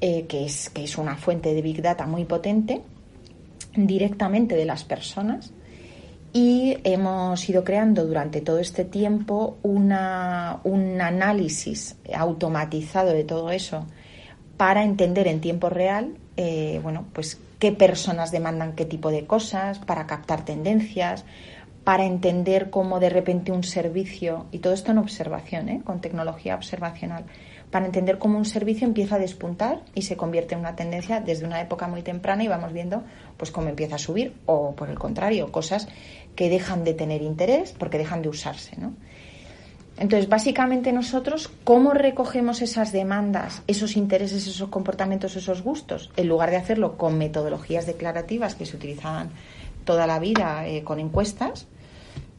eh, 0.00 0.26
que, 0.26 0.44
es, 0.44 0.68
que 0.70 0.84
es 0.84 0.98
una 0.98 1.16
fuente 1.16 1.54
de 1.54 1.62
Big 1.62 1.80
Data 1.80 2.06
muy 2.06 2.24
potente, 2.24 2.82
directamente 3.86 4.54
de 4.56 4.64
las 4.64 4.84
personas 4.84 5.52
y 6.32 6.76
hemos 6.84 7.48
ido 7.48 7.64
creando 7.64 8.06
durante 8.06 8.40
todo 8.40 8.58
este 8.58 8.84
tiempo 8.84 9.58
una, 9.62 10.60
un 10.64 11.00
análisis 11.00 11.96
automatizado 12.14 13.12
de 13.12 13.24
todo 13.24 13.50
eso 13.50 13.86
para 14.56 14.84
entender 14.84 15.26
en 15.26 15.40
tiempo 15.40 15.70
real 15.70 16.16
eh, 16.40 16.78
bueno, 16.84 17.04
pues 17.14 17.40
qué 17.58 17.72
personas 17.72 18.30
demandan 18.30 18.76
qué 18.76 18.84
tipo 18.84 19.10
de 19.10 19.26
cosas, 19.26 19.80
para 19.80 20.06
captar 20.06 20.44
tendencias, 20.44 21.24
para 21.82 22.04
entender 22.04 22.70
cómo 22.70 23.00
de 23.00 23.10
repente 23.10 23.50
un 23.50 23.64
servicio, 23.64 24.46
y 24.52 24.60
todo 24.60 24.72
esto 24.72 24.92
en 24.92 24.98
observación, 24.98 25.68
¿eh? 25.68 25.80
con 25.84 26.00
tecnología 26.00 26.54
observacional, 26.54 27.24
para 27.70 27.86
entender 27.86 28.18
cómo 28.18 28.38
un 28.38 28.44
servicio 28.44 28.86
empieza 28.86 29.16
a 29.16 29.18
despuntar 29.18 29.82
y 29.94 30.02
se 30.02 30.16
convierte 30.16 30.54
en 30.54 30.60
una 30.60 30.76
tendencia 30.76 31.20
desde 31.20 31.44
una 31.44 31.60
época 31.60 31.86
muy 31.86 32.02
temprana 32.02 32.44
y 32.44 32.48
vamos 32.48 32.72
viendo 32.72 33.02
pues 33.36 33.50
cómo 33.50 33.68
empieza 33.68 33.96
a 33.96 33.98
subir 33.98 34.34
o 34.46 34.74
por 34.74 34.88
el 34.88 34.98
contrario, 34.98 35.52
cosas 35.52 35.88
que 36.34 36.48
dejan 36.48 36.84
de 36.84 36.94
tener 36.94 37.22
interés 37.22 37.74
porque 37.78 37.98
dejan 37.98 38.22
de 38.22 38.28
usarse, 38.28 38.76
¿no? 38.78 38.94
Entonces, 39.98 40.28
básicamente 40.28 40.92
nosotros, 40.92 41.50
¿cómo 41.64 41.92
recogemos 41.92 42.62
esas 42.62 42.92
demandas, 42.92 43.62
esos 43.66 43.96
intereses, 43.96 44.46
esos 44.46 44.68
comportamientos, 44.68 45.34
esos 45.34 45.62
gustos? 45.62 46.12
En 46.16 46.28
lugar 46.28 46.50
de 46.50 46.56
hacerlo 46.56 46.96
con 46.96 47.18
metodologías 47.18 47.84
declarativas 47.84 48.54
que 48.54 48.64
se 48.64 48.76
utilizaban 48.76 49.30
toda 49.84 50.06
la 50.06 50.20
vida 50.20 50.68
eh, 50.68 50.84
con 50.84 51.00
encuestas, 51.00 51.66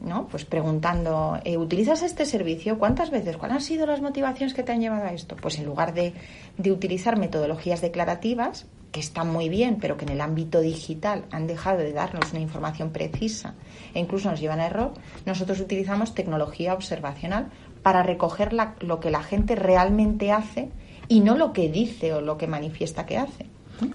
¿no? 0.00 0.26
Pues 0.28 0.44
preguntando, 0.44 1.38
eh, 1.44 1.56
¿utilizas 1.56 2.02
este 2.02 2.24
servicio? 2.24 2.78
¿Cuántas 2.78 3.10
veces? 3.10 3.36
¿Cuáles 3.36 3.56
han 3.56 3.62
sido 3.62 3.86
las 3.86 4.00
motivaciones 4.00 4.54
que 4.54 4.62
te 4.62 4.72
han 4.72 4.80
llevado 4.80 5.04
a 5.04 5.12
esto? 5.12 5.36
Pues 5.36 5.58
en 5.58 5.66
lugar 5.66 5.94
de, 5.94 6.14
de 6.56 6.72
utilizar 6.72 7.18
metodologías 7.18 7.80
declarativas, 7.80 8.66
que 8.92 9.00
están 9.00 9.30
muy 9.30 9.48
bien, 9.48 9.78
pero 9.80 9.96
que 9.96 10.04
en 10.04 10.12
el 10.12 10.20
ámbito 10.20 10.60
digital 10.60 11.24
han 11.30 11.46
dejado 11.46 11.78
de 11.78 11.92
darnos 11.92 12.32
una 12.32 12.40
información 12.40 12.90
precisa 12.90 13.54
e 13.94 14.00
incluso 14.00 14.30
nos 14.30 14.40
llevan 14.40 14.60
a 14.60 14.66
error, 14.66 14.92
nosotros 15.26 15.60
utilizamos 15.60 16.14
tecnología 16.14 16.74
observacional 16.74 17.50
para 17.82 18.02
recoger 18.02 18.52
lo 18.52 19.00
que 19.00 19.10
la 19.10 19.22
gente 19.22 19.54
realmente 19.54 20.32
hace 20.32 20.70
y 21.08 21.20
no 21.20 21.36
lo 21.36 21.52
que 21.52 21.68
dice 21.68 22.12
o 22.14 22.20
lo 22.20 22.36
que 22.36 22.46
manifiesta 22.46 23.06
que 23.06 23.18
hace. 23.18 23.46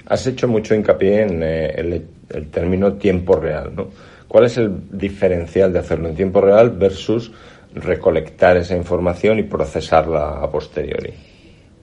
Has 0.07 0.25
hecho 0.25 0.47
mucho 0.47 0.73
hincapié 0.73 1.21
en 1.21 1.43
eh, 1.43 1.67
el, 1.75 2.07
el, 2.29 2.49
término 2.49 2.93
tiempo 2.93 3.35
real, 3.35 3.75
¿no? 3.75 3.87
¿Cuál 4.35 4.47
es 4.47 4.57
el 4.57 4.89
diferencial 4.91 5.71
de 5.71 5.79
hacerlo 5.79 6.09
en 6.09 6.15
tiempo 6.15 6.41
real 6.41 6.71
versus 6.71 7.31
recolectar 7.73 8.57
esa 8.57 8.75
información 8.75 9.39
y 9.39 9.43
procesarla 9.43 10.41
a 10.41 10.51
posteriori? 10.51 11.13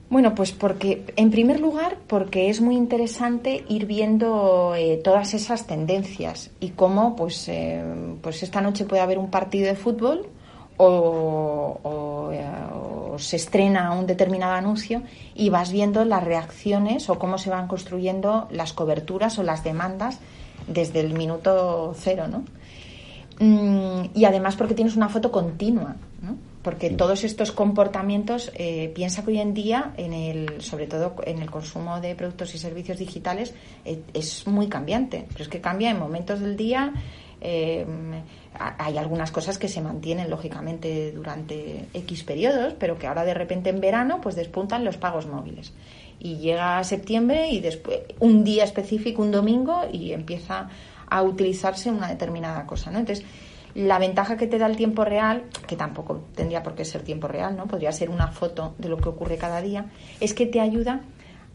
Bueno, 0.07 0.35
pues 0.35 0.51
porque, 0.51 1.03
en 1.15 1.31
primer 1.31 1.59
lugar, 1.59 1.97
porque 2.05 2.51
es 2.51 2.61
muy 2.61 2.75
interesante 2.75 3.65
ir 3.69 3.87
viendo 3.87 4.75
eh, 4.77 5.01
todas 5.03 5.33
esas 5.33 5.65
tendencias 5.65 6.51
y 6.59 6.69
cómo, 6.69 7.15
pues, 7.15 7.49
eh, 7.49 7.83
pues 8.21 8.43
esta 8.43 8.61
noche 8.61 8.85
puede 8.85 9.01
haber 9.01 9.17
un 9.17 9.31
partido 9.31 9.65
de 9.65 9.73
fútbol 9.73 10.27
o, 10.77 12.29
eh, 12.31 12.45
o, 12.75 13.17
se 13.17 13.35
estrena 13.35 13.93
un 13.93 14.05
determinado 14.05 14.53
anuncio 14.53 15.01
y 15.33 15.49
vas 15.49 15.71
viendo 15.71 16.05
las 16.05 16.23
reacciones 16.23 17.09
o 17.09 17.17
cómo 17.17 17.39
se 17.39 17.49
van 17.49 17.67
construyendo 17.67 18.47
las 18.51 18.73
coberturas 18.73 19.39
o 19.39 19.43
las 19.43 19.63
demandas 19.63 20.19
desde 20.67 20.99
el 20.99 21.13
minuto 21.13 21.93
cero, 21.97 22.25
¿no? 22.27 22.43
Mm, 23.39 24.09
y 24.13 24.25
además 24.25 24.55
porque 24.55 24.75
tienes 24.75 24.95
una 24.95 25.09
foto 25.09 25.31
continua, 25.31 25.95
¿no? 26.21 26.37
porque 26.63 26.89
todos 26.89 27.23
estos 27.25 27.51
comportamientos, 27.51 28.51
eh, 28.55 28.91
piensa 28.95 29.23
que 29.23 29.31
hoy 29.31 29.39
en 29.39 29.53
día, 29.53 29.93
en 29.97 30.13
el, 30.13 30.61
sobre 30.61 30.87
todo 30.87 31.15
en 31.25 31.41
el 31.41 31.51
consumo 31.51 31.99
de 31.99 32.15
productos 32.15 32.55
y 32.55 32.57
servicios 32.57 32.97
digitales, 32.97 33.53
eh, 33.83 34.01
es 34.13 34.47
muy 34.47 34.67
cambiante. 34.67 35.25
Pero 35.29 35.43
es 35.43 35.49
que 35.49 35.59
cambia 35.59 35.91
en 35.91 35.99
momentos 35.99 36.39
del 36.39 36.55
día. 36.55 36.93
Eh, 37.41 37.85
hay 38.55 38.97
algunas 38.97 39.31
cosas 39.31 39.57
que 39.57 39.67
se 39.67 39.81
mantienen 39.81 40.29
lógicamente 40.29 41.11
durante 41.11 41.87
X 41.93 42.23
periodos, 42.23 42.73
pero 42.79 42.97
que 42.97 43.07
ahora 43.07 43.25
de 43.25 43.33
repente 43.33 43.69
en 43.69 43.81
verano 43.81 44.21
pues 44.21 44.35
despuntan 44.35 44.85
los 44.85 44.95
pagos 44.95 45.27
móviles. 45.27 45.73
Y 46.23 46.37
llega 46.37 46.83
septiembre 46.83 47.49
y 47.49 47.59
después 47.59 47.99
un 48.19 48.43
día 48.43 48.63
específico, 48.63 49.21
un 49.21 49.31
domingo, 49.31 49.83
y 49.91 50.13
empieza 50.13 50.69
a 51.07 51.21
utilizarse 51.21 51.91
una 51.91 52.07
determinada 52.07 52.65
cosa. 52.65 52.89
¿no? 52.89 52.99
Entonces, 52.99 53.23
la 53.75 53.99
ventaja 53.99 54.37
que 54.37 54.47
te 54.47 54.57
da 54.57 54.67
el 54.67 54.75
tiempo 54.75 55.03
real, 55.03 55.43
que 55.67 55.75
tampoco 55.75 56.25
tendría 56.35 56.63
por 56.63 56.75
qué 56.75 56.85
ser 56.85 57.01
tiempo 57.01 57.27
real, 57.27 57.55
¿no? 57.57 57.65
Podría 57.65 57.91
ser 57.91 58.09
una 58.09 58.27
foto 58.27 58.75
de 58.77 58.89
lo 58.89 58.97
que 58.97 59.09
ocurre 59.09 59.37
cada 59.37 59.61
día, 59.61 59.87
es 60.19 60.33
que 60.33 60.45
te 60.45 60.59
ayuda 60.59 61.01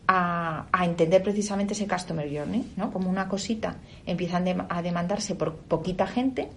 a, 0.09 0.67
entender 0.83 1.23
precisamente 1.23 1.75
ese 1.75 1.87
customer 1.87 2.29
journey, 2.29 2.73
¿no? 2.77 2.93
Como 2.93 3.11
una 3.11 3.29
cosita 3.29 3.77
empiezan 4.07 4.67
a 4.69 4.83
demandarse 4.83 5.35
por 5.35 5.55
poquita 5.55 6.07
gente 6.07 6.49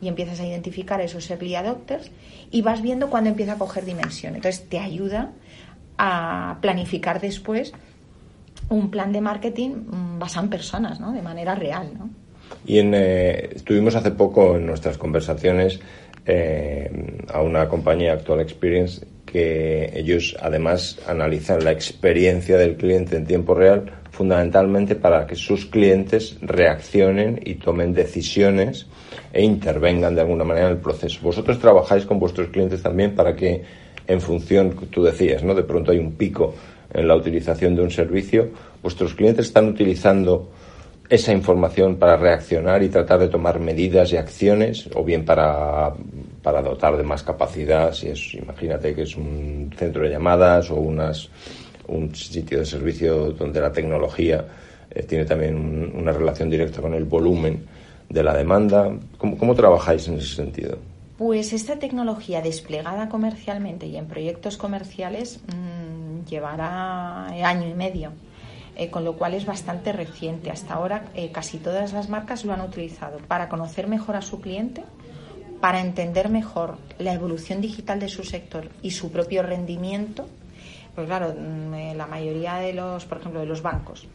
y 0.00 0.08
empiezas 0.08 0.40
a 0.40 0.46
identificar 0.46 1.00
esos 1.00 1.28
early 1.30 1.54
adopters 1.54 2.10
y 2.50 2.62
vas 2.62 2.82
viendo 2.82 3.08
cuándo 3.08 3.30
empieza 3.30 3.54
a 3.54 3.58
coger 3.58 3.84
dimensión. 3.84 4.36
Entonces 4.36 4.68
te 4.68 4.78
ayuda 4.78 5.32
a 5.98 6.58
planificar 6.60 7.20
después 7.20 7.72
un 8.70 8.90
plan 8.90 9.12
de 9.12 9.20
marketing 9.20 9.70
basado 10.18 10.44
en 10.44 10.50
personas, 10.50 11.00
¿no? 11.00 11.12
De 11.12 11.22
manera 11.22 11.54
real, 11.54 11.90
¿no? 11.98 12.10
Y 12.66 12.78
en, 12.78 12.92
eh, 12.94 13.50
estuvimos 13.54 13.94
hace 13.94 14.10
poco 14.10 14.56
en 14.56 14.66
nuestras 14.66 14.96
conversaciones 14.96 15.80
eh, 16.26 16.90
a 17.32 17.42
una 17.42 17.68
compañía 17.68 18.12
Actual 18.12 18.40
Experience 18.40 19.06
que 19.24 19.90
ellos 19.94 20.36
además 20.40 20.98
analizan 21.06 21.62
la 21.62 21.72
experiencia 21.72 22.56
del 22.56 22.76
cliente 22.76 23.16
en 23.16 23.26
tiempo 23.26 23.54
real 23.54 23.92
fundamentalmente 24.10 24.94
para 24.94 25.26
que 25.26 25.36
sus 25.36 25.66
clientes 25.66 26.38
reaccionen 26.40 27.40
y 27.44 27.54
tomen 27.54 27.92
decisiones 27.92 28.86
e 29.32 29.44
intervengan 29.44 30.14
de 30.14 30.22
alguna 30.22 30.44
manera 30.44 30.66
en 30.66 30.72
el 30.72 30.80
proceso. 30.80 31.20
Vosotros 31.22 31.58
trabajáis 31.58 32.04
con 32.04 32.18
vuestros 32.18 32.48
clientes 32.48 32.82
también 32.82 33.14
para 33.14 33.36
que 33.36 33.62
en 34.08 34.20
función, 34.20 34.74
tú 34.90 35.04
decías, 35.04 35.44
¿no? 35.44 35.54
De 35.54 35.62
pronto 35.62 35.92
hay 35.92 35.98
un 35.98 36.12
pico 36.12 36.54
en 36.92 37.06
la 37.06 37.14
utilización 37.14 37.76
de 37.76 37.82
un 37.82 37.90
servicio, 37.90 38.48
vuestros 38.82 39.14
clientes 39.14 39.46
están 39.46 39.68
utilizando 39.68 40.48
esa 41.10 41.32
información 41.32 41.96
para 41.96 42.16
reaccionar 42.16 42.82
y 42.82 42.88
tratar 42.88 43.20
de 43.20 43.28
tomar 43.28 43.60
medidas 43.60 44.12
y 44.12 44.16
acciones, 44.16 44.88
o 44.94 45.04
bien 45.04 45.24
para, 45.24 45.92
para 46.42 46.62
dotar 46.62 46.96
de 46.96 47.02
más 47.02 47.22
capacidad, 47.22 47.92
si 47.92 48.08
es, 48.08 48.34
imagínate 48.34 48.94
que 48.94 49.02
es 49.02 49.16
un 49.16 49.70
centro 49.76 50.02
de 50.02 50.10
llamadas 50.10 50.70
o 50.70 50.76
unas, 50.76 51.28
un 51.86 52.14
sitio 52.14 52.58
de 52.58 52.64
servicio 52.66 53.32
donde 53.32 53.60
la 53.60 53.72
tecnología 53.72 54.44
eh, 54.90 55.02
tiene 55.02 55.24
también 55.24 55.92
una 55.94 56.12
relación 56.12 56.50
directa 56.50 56.80
con 56.80 56.94
el 56.94 57.04
volumen 57.04 57.64
de 58.08 58.22
la 58.22 58.34
demanda. 58.34 58.90
¿Cómo, 59.16 59.36
¿Cómo 59.36 59.54
trabajáis 59.54 60.08
en 60.08 60.18
ese 60.18 60.34
sentido? 60.34 60.78
Pues 61.18 61.52
esta 61.52 61.80
tecnología 61.80 62.40
desplegada 62.40 63.08
comercialmente 63.08 63.86
y 63.86 63.96
en 63.96 64.06
proyectos 64.06 64.56
comerciales 64.56 65.40
mmm, 65.48 66.24
llevará 66.26 67.26
año 67.26 67.68
y 67.68 67.74
medio 67.74 68.12
eh, 68.76 68.90
con 68.90 69.04
lo 69.04 69.14
cual 69.14 69.34
es 69.34 69.44
bastante 69.44 69.92
reciente. 69.92 70.52
Hasta 70.52 70.74
ahora 70.74 71.06
eh, 71.14 71.32
casi 71.32 71.58
todas 71.58 71.92
las 71.92 72.08
marcas 72.08 72.44
lo 72.44 72.52
han 72.52 72.60
utilizado 72.60 73.18
para 73.18 73.48
conocer 73.48 73.88
mejor 73.88 74.14
a 74.14 74.22
su 74.22 74.40
cliente, 74.40 74.84
para 75.60 75.80
entender 75.80 76.28
mejor 76.28 76.78
la 77.00 77.12
evolución 77.12 77.60
digital 77.60 77.98
de 77.98 78.08
su 78.08 78.22
sector 78.22 78.68
y 78.80 78.92
su 78.92 79.10
propio 79.10 79.42
rendimiento. 79.42 80.28
Pues 80.94 81.08
claro, 81.08 81.34
mm, 81.36 81.74
eh, 81.74 81.94
la 81.96 82.06
mayoría 82.06 82.58
de 82.58 82.72
los, 82.72 83.04
por 83.06 83.18
ejemplo, 83.18 83.40
de 83.40 83.46
los 83.46 83.62
bancos 83.62 84.06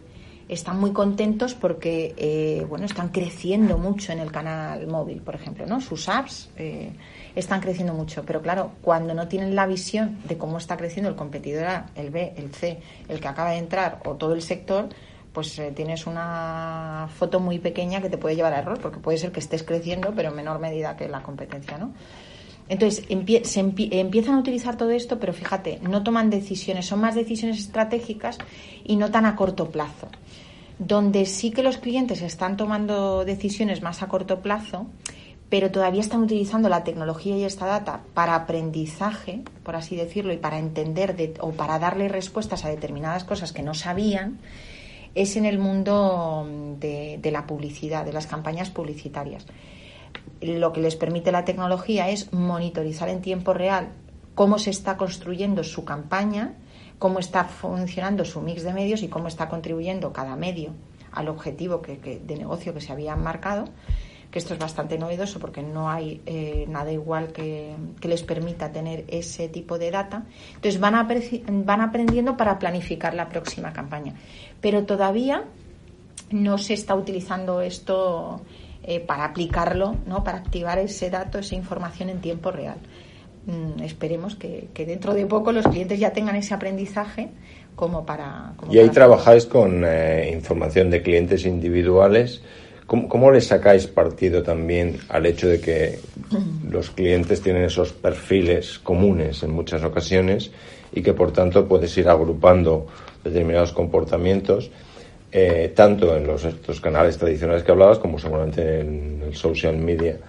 están 0.49 0.79
muy 0.79 0.91
contentos 0.91 1.53
porque 1.55 2.65
bueno 2.69 2.85
están 2.85 3.09
creciendo 3.09 3.77
mucho 3.77 4.11
en 4.11 4.19
el 4.19 4.31
canal 4.31 4.87
móvil, 4.87 5.21
por 5.21 5.35
ejemplo, 5.35 5.65
¿no? 5.65 5.81
Sus 5.81 6.09
apps 6.09 6.49
están 7.35 7.61
creciendo 7.61 7.93
mucho. 7.93 8.23
Pero 8.25 8.41
claro, 8.41 8.71
cuando 8.81 9.13
no 9.13 9.27
tienen 9.27 9.55
la 9.55 9.65
visión 9.65 10.19
de 10.27 10.37
cómo 10.37 10.57
está 10.57 10.77
creciendo 10.77 11.09
el 11.09 11.15
competidor 11.15 11.65
A, 11.65 11.85
el 11.95 12.09
B, 12.09 12.33
el 12.37 12.53
C, 12.53 12.79
el 13.07 13.19
que 13.19 13.27
acaba 13.27 13.51
de 13.51 13.57
entrar 13.57 13.99
o 14.05 14.15
todo 14.15 14.33
el 14.33 14.41
sector, 14.41 14.89
pues 15.33 15.57
eh, 15.57 15.71
tienes 15.75 16.05
una 16.05 17.09
foto 17.17 17.39
muy 17.39 17.59
pequeña 17.59 18.01
que 18.01 18.09
te 18.09 18.17
puede 18.17 18.35
llevar 18.35 18.53
a 18.53 18.59
error, 18.59 18.79
porque 18.79 18.99
puede 18.99 19.17
ser 19.17 19.31
que 19.31 19.39
estés 19.39 19.63
creciendo, 19.63 20.13
pero 20.15 20.29
en 20.29 20.35
menor 20.35 20.59
medida 20.59 20.95
que 20.95 21.09
la 21.09 21.23
competencia, 21.23 21.77
¿no? 21.77 21.91
Entonces, 22.69 23.05
se 23.43 23.59
empiezan 23.59 24.35
a 24.35 24.39
utilizar 24.39 24.77
todo 24.77 24.91
esto, 24.91 25.19
pero 25.19 25.33
fíjate, 25.33 25.79
no 25.81 26.03
toman 26.03 26.29
decisiones, 26.29 26.85
son 26.85 27.01
más 27.01 27.15
decisiones 27.15 27.59
estratégicas 27.59 28.37
y 28.83 28.95
no 28.95 29.11
tan 29.11 29.25
a 29.25 29.35
corto 29.35 29.69
plazo. 29.69 30.07
Donde 30.79 31.25
sí 31.25 31.51
que 31.51 31.63
los 31.63 31.77
clientes 31.77 32.21
están 32.21 32.57
tomando 32.57 33.25
decisiones 33.25 33.81
más 33.81 34.01
a 34.01 34.07
corto 34.07 34.41
plazo 34.41 34.87
pero 35.53 35.69
todavía 35.69 36.01
están 36.01 36.23
utilizando 36.23 36.67
la 36.67 36.83
tecnología 36.83 37.37
y 37.37 37.43
esta 37.43 37.67
data 37.67 38.01
para 38.15 38.33
aprendizaje, 38.33 39.43
por 39.61 39.75
así 39.75 39.95
decirlo, 39.95 40.33
y 40.33 40.37
para 40.37 40.57
entender 40.57 41.35
o 41.41 41.51
para 41.51 41.77
darle 41.77 42.07
respuestas 42.07 42.65
a 42.65 42.69
determinadas 42.69 43.23
cosas 43.23 43.53
que 43.53 43.61
no 43.61 43.75
sabían, 43.75 44.39
es 45.13 45.35
en 45.35 45.45
el 45.45 45.59
mundo 45.59 46.47
de, 46.79 47.19
de 47.21 47.29
la 47.29 47.45
publicidad, 47.45 48.03
de 48.03 48.13
las 48.13 48.25
campañas 48.25 48.71
publicitarias. 48.71 49.45
Lo 50.41 50.73
que 50.73 50.81
les 50.81 50.95
permite 50.95 51.31
la 51.31 51.45
tecnología 51.45 52.09
es 52.09 52.31
monitorizar 52.33 53.09
en 53.09 53.21
tiempo 53.21 53.53
real 53.53 53.89
cómo 54.35 54.59
se 54.59 54.71
está 54.71 54.97
construyendo 54.97 55.63
su 55.63 55.85
campaña, 55.85 56.55
cómo 56.99 57.19
está 57.19 57.45
funcionando 57.45 58.25
su 58.25 58.41
mix 58.41 58.63
de 58.63 58.73
medios 58.73 59.03
y 59.03 59.07
cómo 59.07 59.27
está 59.27 59.47
contribuyendo 59.49 60.11
cada 60.11 60.35
medio 60.35 60.71
al 61.11 61.29
objetivo 61.29 61.81
que, 61.81 61.99
que, 61.99 62.19
de 62.19 62.35
negocio 62.35 62.73
que 62.73 62.81
se 62.81 62.91
habían 62.91 63.21
marcado 63.21 63.65
que 64.33 64.39
esto 64.39 64.55
es 64.55 64.59
bastante 64.59 64.97
novedoso 64.97 65.39
porque 65.39 65.61
no 65.61 65.91
hay 65.91 66.19
eh, 66.25 66.65
nada 66.67 66.91
igual 66.91 67.31
que, 67.31 67.75
les 68.01 68.23
permita 68.23 68.71
tener 68.71 69.05
ese 69.07 69.47
tipo 69.47 69.77
de 69.77 69.91
data. 69.91 70.25
Entonces 70.55 70.81
van, 70.81 71.07
van 71.65 71.81
aprendiendo 71.81 72.35
para 72.35 72.57
planificar 72.57 73.13
la 73.13 73.29
próxima 73.29 73.71
campaña. 73.71 74.15
Pero 74.59 74.85
todavía 74.85 75.43
no 76.31 76.57
se 76.57 76.73
está 76.73 76.95
utilizando 76.95 77.61
esto 77.61 78.41
eh, 78.83 78.99
para 78.99 79.25
aplicarlo, 79.25 79.95
¿no? 80.05 80.23
para 80.23 80.39
activar 80.39 80.79
ese 80.79 81.09
dato, 81.09 81.39
esa 81.39 81.55
información 81.55 82.09
en 82.09 82.19
tiempo 82.19 82.51
real. 82.51 82.77
Mm, 83.45 83.81
esperemos 83.83 84.35
que, 84.35 84.69
dentro 84.73 85.13
de 85.13 85.25
poco 85.25 85.51
los 85.51 85.65
clientes 85.67 85.99
ya 85.99 86.11
tengan 86.11 86.35
ese 86.35 86.53
aprendizaje 86.53 87.29
como 87.75 88.05
para... 88.05 88.53
y 88.69 88.77
ahí 88.77 88.89
trabajáis 88.89 89.45
con 89.45 89.83
eh, 89.83 90.29
información 90.31 90.89
de 90.91 91.01
clientes 91.01 91.45
individuales 91.45 92.41
¿Cómo, 92.85 93.31
le 93.31 93.39
sacáis 93.39 93.87
partido 93.87 94.43
también 94.43 94.99
al 95.09 95.25
hecho 95.25 95.47
de 95.47 95.59
que 95.59 95.99
los 96.69 96.91
clientes 96.91 97.41
tienen 97.41 97.63
esos 97.63 97.93
perfiles 97.93 98.77
comunes 98.79 99.41
en 99.43 99.51
muchas 99.51 99.83
ocasiones 99.83 100.51
y 100.91 101.01
que 101.01 101.13
por 101.13 101.31
tanto 101.31 101.65
puedes 101.67 101.97
ir 101.97 102.09
agrupando 102.09 102.87
determinados 103.23 103.71
comportamientos? 103.71 104.69
Eh, 105.35 105.73
tanto 105.75 106.15
en 106.15 106.27
los 106.27 106.45
estos 106.45 106.79
canales 106.79 107.17
tradicionales 107.17 107.63
que 107.63 107.71
hablabas 107.71 107.97
como 107.97 108.19
seguramente 108.19 108.81
en 108.81 109.19
el 109.25 109.35
social 109.35 109.75
media 109.75 110.19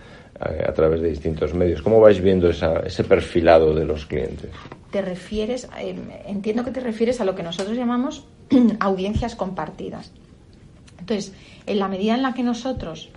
eh, 0.40 0.64
a, 0.66 0.72
través 0.72 1.02
de 1.02 1.10
distintos 1.10 1.52
medios. 1.52 1.82
¿Cómo 1.82 2.00
vais 2.00 2.22
viendo 2.22 2.48
ese 2.48 3.04
perfilado 3.04 3.74
de 3.74 3.84
los 3.84 4.06
clientes? 4.06 4.48
Te 4.90 5.02
refieres, 5.02 5.68
eh, 5.78 5.94
entiendo 6.24 6.64
que 6.64 6.70
te 6.70 6.80
refieres 6.80 7.20
a 7.20 7.26
lo 7.26 7.34
que 7.34 7.42
nosotros 7.42 7.76
llamamos 7.76 8.24
audiencias 8.80 9.36
compartidas. 9.36 10.10
Entonces, 10.98 11.34
en 11.66 11.80
la 11.80 11.88
medida 11.88 12.14
en 12.14 12.22
la 12.22 12.32
que 12.32 12.42
nosotros 12.42 13.10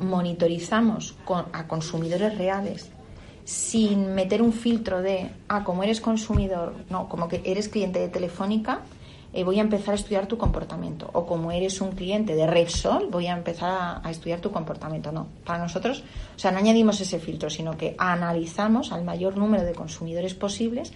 monitorizamos 0.00 1.16
a 1.52 1.66
consumidores 1.66 2.36
reales 2.36 2.90
sin 3.44 4.14
meter 4.14 4.42
un 4.42 4.52
filtro 4.52 5.00
de, 5.00 5.30
ah, 5.48 5.64
como 5.64 5.82
eres 5.82 6.02
consumidor, 6.02 6.74
no, 6.90 7.08
como 7.08 7.26
que 7.26 7.40
eres 7.44 7.70
cliente 7.70 8.00
de 8.00 8.08
Telefónica, 8.08 8.82
eh, 9.34 9.42
voy 9.42 9.58
a 9.58 9.62
empezar 9.62 9.92
a 9.92 9.96
estudiar 9.96 10.26
tu 10.26 10.38
comportamiento. 10.38 11.10
O 11.12 11.26
como 11.26 11.50
eres 11.50 11.80
un 11.80 11.90
cliente 11.90 12.36
de 12.36 12.46
Repsol, 12.46 13.08
voy 13.10 13.26
a 13.26 13.32
empezar 13.32 14.00
a, 14.02 14.10
estudiar 14.10 14.40
tu 14.40 14.52
comportamiento. 14.52 15.10
No, 15.10 15.26
para 15.44 15.58
nosotros, 15.58 16.04
o 16.36 16.38
sea, 16.38 16.52
no 16.52 16.58
añadimos 16.58 17.00
ese 17.00 17.18
filtro, 17.18 17.50
sino 17.50 17.76
que 17.76 17.96
analizamos 17.98 18.92
al 18.92 19.04
mayor 19.04 19.36
número 19.36 19.64
de 19.64 19.72
consumidores 19.72 20.34
posibles 20.34 20.92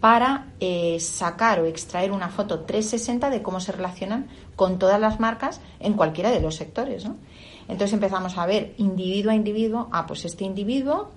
para 0.00 0.48
eh, 0.60 0.98
sacar 1.00 1.60
o 1.60 1.64
extraer 1.64 2.12
una 2.12 2.28
foto 2.28 2.60
360 2.60 3.30
de 3.30 3.40
cómo 3.40 3.58
se 3.60 3.72
relacionan 3.72 4.28
con 4.54 4.78
todas 4.78 5.00
las 5.00 5.18
marcas 5.18 5.60
en 5.80 5.94
cualquiera 5.94 6.30
de 6.30 6.40
los 6.40 6.56
sectores. 6.56 7.06
¿no? 7.06 7.16
Entonces 7.68 7.94
empezamos 7.94 8.36
a 8.36 8.44
ver 8.44 8.74
individuo 8.76 9.32
a 9.32 9.34
individuo, 9.34 9.88
ah, 9.92 10.06
pues 10.06 10.26
este 10.26 10.44
individuo 10.44 11.10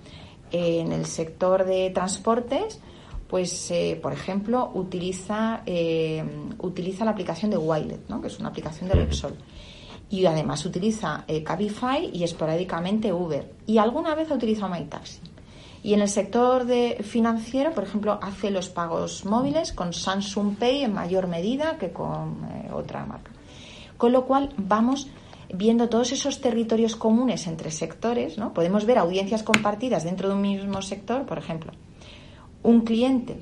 eh, 0.52 0.80
en 0.80 0.92
el 0.92 1.04
sector 1.04 1.66
de 1.66 1.90
transportes 1.90 2.80
pues 3.28 3.70
eh, 3.70 3.98
por 4.00 4.12
ejemplo 4.12 4.70
utiliza 4.74 5.62
eh, 5.66 6.24
utiliza 6.58 7.04
la 7.04 7.10
aplicación 7.10 7.50
de 7.50 7.56
Wilet, 7.56 8.08
¿no? 8.08 8.20
que 8.20 8.28
es 8.28 8.38
una 8.38 8.50
aplicación 8.50 8.88
de 8.88 8.94
Repsol. 8.94 9.36
Y 10.08 10.24
además 10.26 10.64
utiliza 10.64 11.24
eh, 11.26 11.42
Cabify 11.42 12.10
y 12.12 12.22
esporádicamente 12.22 13.12
Uber. 13.12 13.52
Y 13.66 13.78
alguna 13.78 14.14
vez 14.14 14.30
ha 14.30 14.34
utilizado 14.34 14.72
MyTaxi. 14.72 15.18
Y 15.82 15.94
en 15.94 16.00
el 16.00 16.08
sector 16.08 16.64
de 16.64 16.98
financiero 17.02 17.72
por 17.72 17.84
ejemplo 17.84 18.18
hace 18.22 18.50
los 18.50 18.68
pagos 18.68 19.24
móviles 19.24 19.72
con 19.72 19.92
Samsung 19.92 20.56
Pay 20.56 20.84
en 20.84 20.92
mayor 20.92 21.26
medida 21.26 21.76
que 21.78 21.90
con 21.92 22.48
otra 22.72 23.04
marca. 23.04 23.32
Con 23.96 24.12
lo 24.12 24.26
cual 24.26 24.52
vamos 24.56 25.08
viendo 25.52 25.88
todos 25.88 26.12
esos 26.12 26.40
territorios 26.40 26.96
comunes 26.96 27.46
entre 27.46 27.70
sectores 27.70 28.36
no 28.36 28.52
podemos 28.52 28.84
ver 28.84 28.98
audiencias 28.98 29.44
compartidas 29.44 30.02
dentro 30.02 30.28
de 30.28 30.34
un 30.34 30.40
mismo 30.40 30.82
sector 30.82 31.24
por 31.24 31.38
ejemplo 31.38 31.72
un 32.66 32.80
cliente 32.80 33.38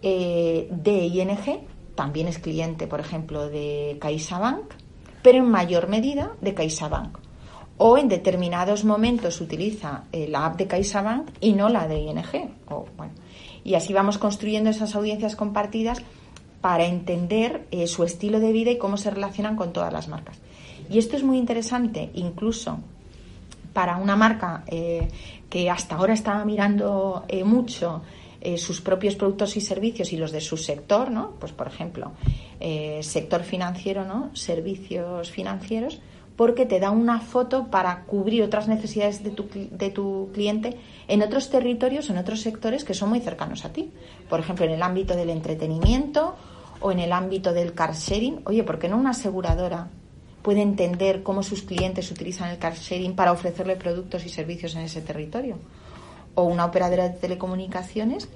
eh, 0.00 0.68
de 0.70 1.06
ING 1.06 1.66
también 1.94 2.28
es 2.28 2.38
cliente, 2.38 2.86
por 2.86 3.00
ejemplo, 3.00 3.48
de 3.48 3.98
CaixaBank, 4.00 4.74
pero 5.22 5.38
en 5.38 5.50
mayor 5.50 5.88
medida 5.88 6.32
de 6.40 6.54
CaixaBank. 6.54 7.18
O 7.78 7.98
en 7.98 8.08
determinados 8.08 8.84
momentos 8.84 9.40
utiliza 9.40 10.04
eh, 10.12 10.28
la 10.28 10.46
app 10.46 10.56
de 10.56 10.66
CaixaBank 10.68 11.30
y 11.40 11.52
no 11.52 11.68
la 11.68 11.88
de 11.88 11.98
ING. 11.98 12.50
Y 13.64 13.74
así 13.74 13.92
vamos 13.92 14.18
construyendo 14.18 14.70
esas 14.70 14.94
audiencias 14.94 15.34
compartidas 15.34 16.02
para 16.60 16.84
entender 16.86 17.66
eh, 17.72 17.86
su 17.88 18.04
estilo 18.04 18.38
de 18.38 18.52
vida 18.52 18.70
y 18.70 18.78
cómo 18.78 18.96
se 18.96 19.10
relacionan 19.10 19.56
con 19.56 19.72
todas 19.72 19.92
las 19.92 20.08
marcas. 20.08 20.38
Y 20.88 20.98
esto 20.98 21.16
es 21.16 21.24
muy 21.24 21.38
interesante, 21.38 22.10
incluso 22.14 22.78
para 23.72 23.96
una 23.96 24.14
marca 24.14 24.64
que 25.50 25.70
hasta 25.70 25.96
ahora 25.96 26.14
estaba 26.14 26.44
mirando 26.44 27.24
mucho 27.44 28.02
eh, 28.44 28.58
sus 28.58 28.82
propios 28.82 29.16
productos 29.16 29.56
y 29.56 29.62
servicios 29.62 30.12
y 30.12 30.18
los 30.18 30.30
de 30.30 30.42
su 30.42 30.58
sector, 30.58 31.10
¿no? 31.10 31.32
Pues 31.40 31.52
por 31.52 31.66
ejemplo, 31.66 32.12
eh, 32.60 33.00
sector 33.02 33.42
financiero, 33.42 34.04
¿no? 34.04 34.30
Servicios 34.36 35.30
financieros, 35.30 36.00
porque 36.36 36.66
te 36.66 36.78
da 36.78 36.90
una 36.90 37.20
foto 37.20 37.68
para 37.70 38.02
cubrir 38.04 38.42
otras 38.42 38.68
necesidades 38.68 39.24
de 39.24 39.30
tu, 39.30 39.48
de 39.54 39.88
tu 39.88 40.28
cliente 40.34 40.76
en 41.08 41.22
otros 41.22 41.48
territorios, 41.48 42.10
en 42.10 42.18
otros 42.18 42.40
sectores 42.40 42.84
que 42.84 42.92
son 42.92 43.08
muy 43.08 43.20
cercanos 43.20 43.64
a 43.64 43.72
ti. 43.72 43.90
Por 44.28 44.40
ejemplo, 44.40 44.66
en 44.66 44.72
el 44.72 44.82
ámbito 44.82 45.16
del 45.16 45.30
entretenimiento 45.30 46.36
o 46.80 46.92
en 46.92 46.98
el 46.98 47.12
ámbito 47.12 47.54
del 47.54 47.72
car 47.72 47.94
sharing. 47.94 48.42
Oye, 48.44 48.62
¿por 48.62 48.78
qué 48.78 48.90
no 48.90 48.98
una 48.98 49.10
aseguradora 49.10 49.88
puede 50.42 50.60
entender 50.60 51.22
cómo 51.22 51.42
sus 51.42 51.62
clientes 51.62 52.10
utilizan 52.10 52.50
el 52.50 52.58
car 52.58 52.74
sharing 52.74 53.16
para 53.16 53.32
ofrecerle 53.32 53.76
productos 53.76 54.26
y 54.26 54.28
servicios 54.28 54.74
en 54.74 54.82
ese 54.82 55.00
territorio? 55.00 55.56
O 56.34 56.44
una 56.44 56.64
operadora 56.64 57.08
de 57.08 57.18
telecomunicaciones, 57.18 58.28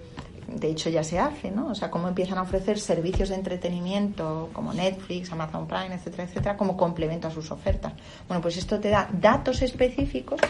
de 0.49 0.71
hecho 0.71 0.89
ya 0.89 1.05
se 1.05 1.19
hace, 1.19 1.51
¿no? 1.51 1.69
O 1.69 1.75
sea, 1.75 1.91
cómo 1.91 2.09
empiezan 2.09 2.39
a 2.39 2.43
ofrecer 2.43 2.79
servicios 2.79 3.29
de 3.29 3.35
entretenimiento 3.35 4.49
como 4.53 4.73
Netflix, 4.73 5.31
Amazon 5.31 5.67
Prime, 5.67 5.95
etcétera, 5.95 6.25
etcétera, 6.25 6.57
como 6.57 6.77
complemento 6.77 7.29
a 7.29 7.31
sus 7.31 7.51
ofertas. 7.51 7.93
Bueno, 8.27 8.41
pues 8.41 8.57
esto 8.57 8.81
te 8.81 8.89
da 8.89 9.09
datos 9.13 9.63
específicos 9.63 10.41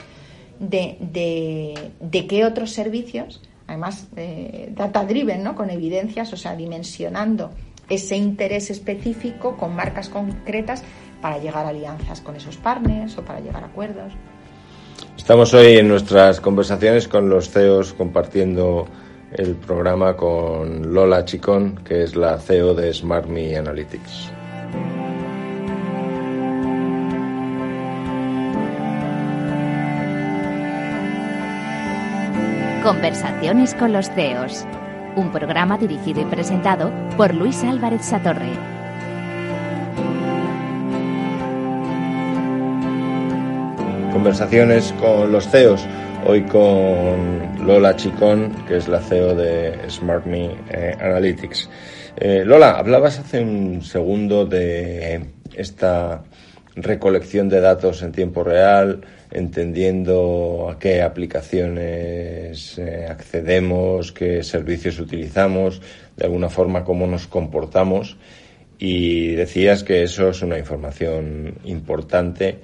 de, 0.60 0.98
de, 1.00 1.92
de 2.00 2.26
qué 2.26 2.44
otros 2.44 2.70
servicios, 2.70 3.42
además 3.66 4.08
eh, 4.16 4.72
data 4.74 5.04
driven, 5.04 5.42
¿no? 5.42 5.54
Con 5.56 5.70
evidencias, 5.70 6.32
o 6.32 6.36
sea, 6.36 6.54
dimensionando 6.54 7.50
ese 7.88 8.16
interés 8.16 8.70
específico 8.70 9.56
con 9.56 9.74
marcas 9.74 10.08
concretas 10.08 10.84
para 11.20 11.38
llegar 11.38 11.66
a 11.66 11.70
alianzas 11.70 12.20
con 12.20 12.36
esos 12.36 12.56
partners 12.56 13.16
o 13.18 13.24
para 13.24 13.40
llegar 13.40 13.64
a 13.64 13.66
acuerdos. 13.66 14.12
Estamos 15.16 15.52
hoy 15.54 15.76
en 15.76 15.88
nuestras 15.88 16.40
conversaciones 16.40 17.06
con 17.06 17.28
los 17.28 17.50
CEOs 17.50 17.92
compartiendo 17.92 18.86
el 19.32 19.56
programa 19.56 20.16
con 20.16 20.94
Lola 20.94 21.24
Chicón, 21.24 21.76
que 21.84 22.02
es 22.02 22.16
la 22.16 22.38
CEO 22.38 22.74
de 22.74 22.92
SmartMe 22.94 23.56
Analytics. 23.56 24.32
Conversaciones 32.82 33.74
con 33.74 33.92
los 33.92 34.08
CEOs, 34.10 34.64
un 35.14 35.30
programa 35.30 35.76
dirigido 35.76 36.22
y 36.22 36.24
presentado 36.24 36.90
por 37.18 37.34
Luis 37.34 37.62
Álvarez 37.64 38.06
Satorre. 38.06 38.77
Conversaciones 44.18 44.92
con 44.98 45.30
los 45.30 45.48
CEOs. 45.48 45.86
Hoy 46.26 46.42
con 46.42 47.64
Lola 47.64 47.94
Chicón, 47.94 48.52
que 48.66 48.78
es 48.78 48.88
la 48.88 48.98
CEO 48.98 49.36
de 49.36 49.78
SmartMe 49.88 50.56
eh, 50.70 50.96
Analytics. 51.00 51.70
Eh, 52.16 52.42
Lola, 52.44 52.72
hablabas 52.72 53.20
hace 53.20 53.40
un 53.40 53.80
segundo 53.80 54.44
de 54.44 55.24
esta 55.54 56.24
recolección 56.74 57.48
de 57.48 57.60
datos 57.60 58.02
en 58.02 58.10
tiempo 58.10 58.42
real, 58.42 59.02
entendiendo 59.30 60.68
a 60.68 60.80
qué 60.80 61.00
aplicaciones 61.00 62.76
eh, 62.76 63.06
accedemos, 63.08 64.10
qué 64.10 64.42
servicios 64.42 64.98
utilizamos, 64.98 65.80
de 66.16 66.24
alguna 66.24 66.48
forma 66.48 66.82
cómo 66.82 67.06
nos 67.06 67.28
comportamos. 67.28 68.16
Y 68.80 69.36
decías 69.36 69.84
que 69.84 70.02
eso 70.02 70.30
es 70.30 70.42
una 70.42 70.58
información 70.58 71.60
importante 71.62 72.58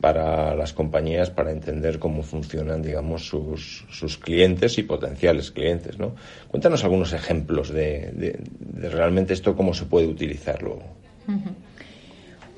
para 0.00 0.54
las 0.54 0.72
compañías 0.72 1.30
para 1.30 1.50
entender 1.50 1.98
cómo 1.98 2.22
funcionan, 2.22 2.82
digamos, 2.82 3.26
sus, 3.26 3.86
sus 3.90 4.18
clientes 4.18 4.78
y 4.78 4.82
potenciales 4.82 5.50
clientes, 5.50 5.98
¿no? 5.98 6.14
Cuéntanos 6.48 6.84
algunos 6.84 7.12
ejemplos 7.12 7.70
de, 7.70 8.38
realmente 8.74 9.32
esto, 9.32 9.56
cómo 9.56 9.74
se 9.74 9.86
puede 9.86 10.06
utilizar 10.06 10.62
luego. 10.62 10.84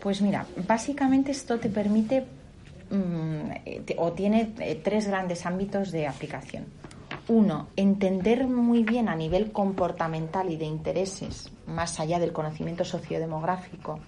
Pues 0.00 0.20
mira, 0.20 0.46
básicamente 0.66 1.32
esto 1.32 1.58
te 1.58 1.68
permite 1.68 2.24
mm, 2.90 3.96
o 3.96 4.12
tiene 4.12 4.52
eh, 4.60 4.80
tres 4.82 5.06
grandes 5.08 5.46
ámbitos 5.46 5.90
de 5.90 6.06
aplicación. 6.06 6.66
Uno, 7.28 7.68
entender 7.76 8.46
muy 8.46 8.84
bien 8.84 9.08
a 9.08 9.14
nivel 9.14 9.52
comportamental 9.52 10.50
y 10.50 10.56
de 10.56 10.64
intereses, 10.64 11.50
más 11.66 12.00
allá 12.00 12.18
del 12.18 12.32
conocimiento 12.32 12.84
sociodemográfico, 12.84 14.00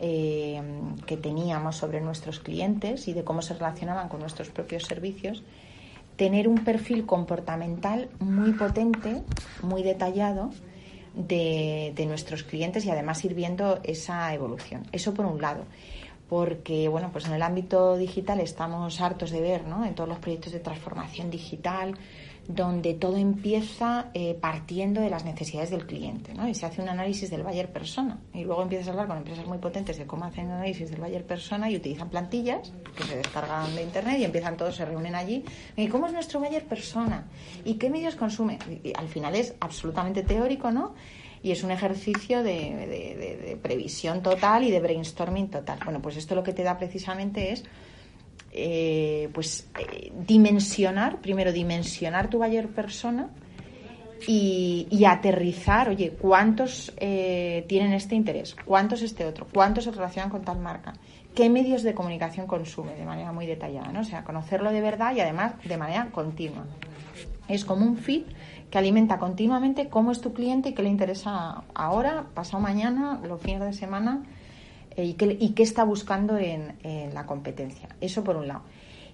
eh, 0.00 0.60
que 1.06 1.16
teníamos 1.16 1.76
sobre 1.76 2.00
nuestros 2.00 2.40
clientes 2.40 3.08
y 3.08 3.12
de 3.12 3.24
cómo 3.24 3.42
se 3.42 3.54
relacionaban 3.54 4.08
con 4.08 4.20
nuestros 4.20 4.50
propios 4.50 4.84
servicios, 4.84 5.42
tener 6.16 6.48
un 6.48 6.64
perfil 6.64 7.06
comportamental 7.06 8.08
muy 8.18 8.52
potente, 8.52 9.22
muy 9.62 9.82
detallado 9.82 10.50
de, 11.14 12.04
nuestros 12.06 12.42
clientes 12.42 12.84
y 12.84 12.90
además 12.90 13.24
ir 13.24 13.34
viendo 13.34 13.80
esa 13.82 14.32
evolución. 14.34 14.84
Eso 14.92 15.14
por 15.14 15.26
un 15.26 15.40
lado 15.40 15.64
porque 16.28 16.88
bueno, 16.88 17.10
pues 17.12 17.26
en 17.26 17.34
el 17.34 17.42
ámbito 17.42 17.96
digital 17.96 18.40
estamos 18.40 19.00
hartos 19.00 19.30
de 19.30 19.40
ver, 19.40 19.66
¿no? 19.66 19.84
En 19.84 19.94
todos 19.94 20.08
los 20.08 20.18
proyectos 20.18 20.52
de 20.52 20.58
transformación 20.58 21.30
digital, 21.30 21.94
donde 22.48 22.94
todo 22.94 23.16
empieza 23.16 24.10
eh, 24.14 24.36
partiendo 24.38 25.00
de 25.00 25.10
las 25.10 25.24
necesidades 25.24 25.70
del 25.70 25.86
cliente, 25.86 26.34
¿no? 26.34 26.46
Y 26.48 26.54
se 26.54 26.66
hace 26.66 26.82
un 26.82 26.88
análisis 26.88 27.30
del 27.30 27.42
buyer 27.42 27.72
persona. 27.72 28.18
Y 28.32 28.44
luego 28.44 28.62
empiezas 28.62 28.88
a 28.88 28.90
hablar 28.90 29.06
con 29.06 29.16
empresas 29.16 29.46
muy 29.46 29.58
potentes 29.58 29.96
de 29.98 30.06
cómo 30.06 30.24
hacen 30.24 30.50
análisis 30.50 30.90
del 30.90 31.00
buyer 31.00 31.26
persona 31.26 31.70
y 31.70 31.76
utilizan 31.76 32.10
plantillas 32.10 32.72
que 32.96 33.04
se 33.04 33.16
descargan 33.16 33.74
de 33.74 33.82
internet 33.82 34.18
y 34.18 34.24
empiezan 34.24 34.56
todos, 34.56 34.76
se 34.76 34.84
reúnen 34.84 35.14
allí. 35.14 35.44
¿Y 35.76 35.88
cómo 35.88 36.06
es 36.06 36.12
nuestro 36.12 36.40
buyer 36.40 36.64
persona? 36.64 37.26
¿Y 37.64 37.74
qué 37.74 37.88
medios 37.88 38.14
consume? 38.14 38.58
Y 38.82 38.92
al 38.96 39.08
final 39.08 39.34
es 39.34 39.54
absolutamente 39.60 40.22
teórico, 40.22 40.70
¿no? 40.70 40.94
y 41.44 41.50
es 41.50 41.62
un 41.62 41.70
ejercicio 41.70 42.42
de, 42.42 43.58
previsión 43.62 44.22
total 44.22 44.64
y 44.64 44.70
de 44.70 44.80
brainstorming 44.80 45.50
total. 45.50 45.78
Bueno, 45.84 46.00
pues 46.00 46.16
esto 46.16 46.34
lo 46.34 46.42
que 46.42 46.54
te 46.54 46.62
da 46.62 46.78
precisamente 46.78 47.52
es 47.52 47.64
eh, 48.56 49.30
pues 49.34 49.68
eh, 49.76 50.12
dimensionar, 50.26 51.20
primero 51.20 51.52
dimensionar 51.52 52.30
tu 52.30 52.38
buyer 52.38 52.68
persona 52.68 53.28
y, 54.28 55.04
aterrizar, 55.04 55.88
oye, 55.88 56.12
¿cuántos 56.12 56.92
eh, 56.96 57.64
tienen 57.68 57.92
este 57.92 58.14
interés? 58.14 58.56
¿Cuántos 58.64 59.02
este 59.02 59.26
otro? 59.26 59.46
¿Cuántos 59.52 59.84
se 59.84 59.90
relacionan 59.90 60.30
con 60.30 60.42
tal 60.42 60.60
marca? 60.60 60.94
¿Qué 61.34 61.50
medios 61.50 61.82
de 61.82 61.94
comunicación 61.94 62.46
consume 62.46 62.94
de 62.94 63.04
manera 63.04 63.32
muy 63.32 63.44
detallada? 63.44 63.90
¿no? 63.90 64.00
O 64.00 64.04
sea, 64.04 64.22
conocerlo 64.22 64.70
de 64.70 64.80
verdad 64.80 65.14
y 65.16 65.20
además 65.20 65.54
de 65.64 65.76
manera 65.76 66.08
continua. 66.12 66.64
Es 67.48 67.64
como 67.64 67.84
un 67.84 67.96
feed 67.96 68.22
que 68.70 68.78
alimenta 68.78 69.18
continuamente 69.18 69.88
cómo 69.88 70.12
es 70.12 70.20
tu 70.20 70.32
cliente 70.32 70.70
y 70.70 70.74
qué 70.74 70.82
le 70.82 70.88
interesa 70.88 71.64
ahora, 71.74 72.26
pasado 72.34 72.62
mañana, 72.62 73.20
los 73.26 73.40
fines 73.42 73.60
de 73.60 73.72
semana 73.72 74.22
y, 74.96 75.14
qué, 75.14 75.36
y, 75.38 75.50
qué, 75.50 75.62
está 75.62 75.84
buscando 75.84 76.36
en, 76.36 76.76
la 77.12 77.26
competencia. 77.26 77.88
Eso 78.00 78.24
por 78.24 78.36
un 78.36 78.48
lado. 78.48 78.62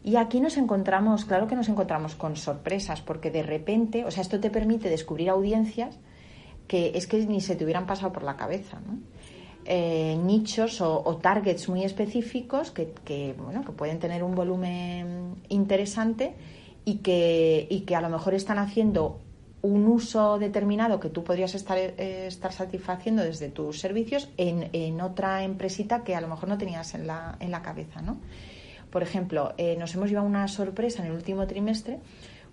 Y 0.03 0.17
aquí 0.17 0.41
nos 0.41 0.57
encontramos, 0.57 1.25
claro 1.25 1.47
que 1.47 1.57
nos 1.57 1.69
encontramos 1.69 2.15
con 2.15 2.37
sorpresas, 2.37 3.03
porque 3.03 3.31
de 3.31 3.43
repente, 3.43 4.05
o 4.05 4.11
sea, 4.11 4.23
esto 4.23 4.41
te 4.41 4.51
permite 4.51 4.89
descubrir 4.89 5.29
audiencias 5.29 5.99
que 6.67 6.93
es 6.95 7.07
que 7.07 7.27
ni 7.27 7.41
se 7.41 7.57
te 7.57 7.65
hubieran 7.65 7.87
pasado 7.87 8.13
por 8.13 8.23
la 8.23 8.37
cabeza, 8.37 8.81
¿no? 8.87 8.99
Eh, 9.67 10.17
nichos 10.25 10.81
o, 10.81 11.03
o, 11.05 11.17
targets 11.17 11.69
muy 11.69 11.85
específicos 11.85 12.71
que, 12.71 12.95
que, 13.05 13.35
bueno, 13.37 13.63
que 13.63 13.73
pueden 13.73 13.99
tener 13.99 14.25
un 14.25 14.35
volumen 14.35 15.35
interesante 15.49 16.35
y 16.85 16.99
que, 16.99 17.67
y 17.69 17.81
que 17.81 17.95
a 17.95 18.01
lo 18.01 18.09
mejor 18.09 18.35
están 18.35 18.59
haciendo 18.59 19.19
un 19.63 19.87
uso 19.89 20.39
determinado 20.39 21.01
que 21.01 21.11
tú 21.11 21.23
podrías 21.23 21.55
estar, 21.55 21.77
eh, 21.79 22.27
estar 22.27 22.53
satisfaciendo 22.53 23.23
desde 23.23 23.49
tus 23.49 23.79
servicios 23.79 24.31
en, 24.37 24.71
en, 24.73 25.01
otra 25.01 25.45
empresita 25.45 26.03
que 26.03 26.17
a 26.17 26.21
lo 26.21 26.29
mejor 26.29 26.49
no 26.49 26.57
tenías 26.57 26.95
en 26.95 27.07
la, 27.07 27.37
en 27.41 27.51
la 27.51 27.63
cabeza, 27.63 28.01
¿no? 28.01 28.19
Por 28.91 29.03
ejemplo, 29.03 29.53
eh, 29.57 29.77
nos 29.79 29.95
hemos 29.95 30.09
llevado 30.09 30.27
una 30.27 30.49
sorpresa 30.49 31.03
en 31.03 31.09
el 31.09 31.15
último 31.15 31.47
trimestre 31.47 32.01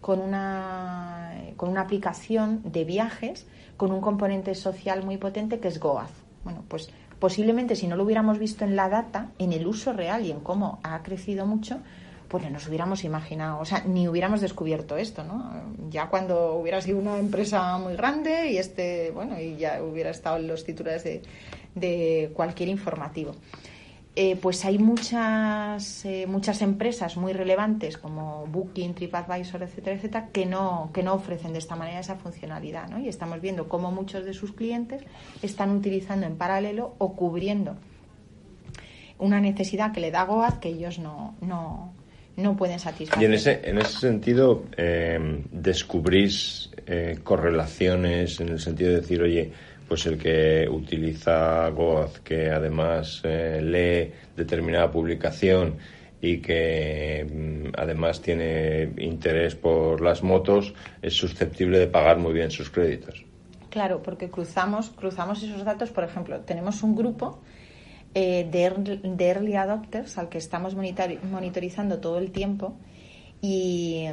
con 0.01 0.19
una, 0.19 1.33
con 1.55 1.69
una 1.69 1.81
aplicación 1.81 2.61
de 2.63 2.83
viajes 2.83 3.47
con 3.77 3.91
un 3.91 4.01
componente 4.01 4.53
social 4.55 5.03
muy 5.03 5.17
potente 5.17 5.59
que 5.59 5.67
es 5.67 5.79
Goaz. 5.79 6.11
Bueno, 6.43 6.63
pues 6.67 6.89
posiblemente 7.19 7.75
si 7.75 7.87
no 7.87 7.95
lo 7.95 8.03
hubiéramos 8.03 8.39
visto 8.39 8.65
en 8.65 8.75
la 8.75 8.89
data, 8.89 9.31
en 9.39 9.53
el 9.53 9.65
uso 9.65 9.93
real 9.93 10.25
y 10.25 10.31
en 10.31 10.39
cómo 10.41 10.79
ha 10.83 11.01
crecido 11.03 11.45
mucho, 11.45 11.79
pues 12.27 12.43
no 12.43 12.49
nos 12.49 12.67
hubiéramos 12.67 13.03
imaginado, 13.03 13.59
o 13.59 13.65
sea, 13.65 13.83
ni 13.85 14.07
hubiéramos 14.07 14.41
descubierto 14.41 14.97
esto, 14.97 15.23
¿no? 15.23 15.51
Ya 15.89 16.09
cuando 16.09 16.55
hubiera 16.55 16.81
sido 16.81 16.97
una 16.97 17.17
empresa 17.17 17.77
muy 17.77 17.95
grande 17.95 18.51
y 18.51 18.57
este, 18.57 19.11
bueno, 19.11 19.39
y 19.39 19.55
ya 19.55 19.81
hubiera 19.81 20.09
estado 20.09 20.37
en 20.37 20.47
los 20.47 20.63
titulares 20.65 21.03
de, 21.03 22.31
cualquier 22.33 22.69
informativo. 22.69 23.33
Eh, 24.19 24.35
pues 24.35 24.65
hay 24.65 24.79
muchas, 24.79 26.03
eh, 26.05 26.25
muchas 26.27 26.63
empresas 26.63 27.17
muy 27.17 27.33
relevantes 27.33 27.99
como 27.99 28.47
Booking, 28.47 28.95
TripAdvisor, 28.95 29.61
etcétera, 29.61 29.95
etcétera, 29.95 30.29
que 30.29 30.47
no, 30.47 30.89
que 30.91 31.03
no 31.03 31.13
ofrecen 31.13 31.53
de 31.53 31.59
esta 31.59 31.75
manera 31.75 31.99
esa 31.99 32.15
funcionalidad, 32.15 32.89
¿no? 32.89 32.99
Y 32.99 33.07
estamos 33.07 33.39
viendo 33.41 33.69
cómo 33.69 33.91
muchos 33.91 34.25
de 34.25 34.33
sus 34.33 34.53
clientes 34.53 35.03
están 35.43 35.69
utilizando 35.69 36.25
en 36.25 36.35
paralelo 36.35 36.95
o 36.97 37.13
cubriendo 37.13 37.75
una 39.19 39.39
necesidad 39.39 39.91
que 39.91 39.99
le 39.99 40.11
da 40.11 40.23
Goaz 40.23 40.59
que 40.59 40.69
ellos 40.69 40.99
no, 40.99 41.35
no, 41.41 41.93
no 42.37 42.55
pueden 42.55 42.79
satisfacer. 42.79 43.21
Y 43.21 43.25
en 43.25 43.33
ese, 43.33 43.61
en 43.63 43.79
ese 43.79 43.99
sentido, 43.99 44.63
eh, 44.77 45.43
descubrís 45.51 46.69
eh, 46.85 47.19
correlaciones 47.23 48.39
en 48.39 48.49
el 48.49 48.59
sentido 48.59 48.91
de 48.91 49.01
decir, 49.01 49.21
oye, 49.21 49.51
pues 49.87 50.05
el 50.05 50.17
que 50.17 50.67
utiliza 50.69 51.69
Goaz, 51.69 52.19
que 52.19 52.49
además 52.51 53.21
eh, 53.23 53.59
lee 53.61 54.13
determinada 54.35 54.91
publicación 54.91 55.77
y 56.21 56.37
que 56.37 57.25
mm, 57.25 57.73
además 57.77 58.21
tiene 58.21 58.91
interés 58.97 59.55
por 59.55 60.01
las 60.01 60.23
motos, 60.23 60.73
es 61.01 61.13
susceptible 61.13 61.79
de 61.79 61.87
pagar 61.87 62.17
muy 62.17 62.33
bien 62.33 62.51
sus 62.51 62.69
créditos. 62.69 63.25
Claro, 63.69 64.01
porque 64.01 64.29
cruzamos, 64.29 64.89
cruzamos 64.89 65.41
esos 65.43 65.63
datos, 65.63 65.89
por 65.91 66.03
ejemplo, 66.03 66.39
tenemos 66.41 66.83
un 66.83 66.95
grupo 66.95 67.41
eh, 68.13 68.47
de, 68.49 69.25
early 69.27 69.55
adopters 69.55 70.17
al 70.17 70.29
que 70.29 70.37
estamos 70.37 70.75
monitorizando 70.75 71.99
todo 71.99 72.17
el 72.17 72.31
tiempo. 72.31 72.77
Y, 73.39 74.05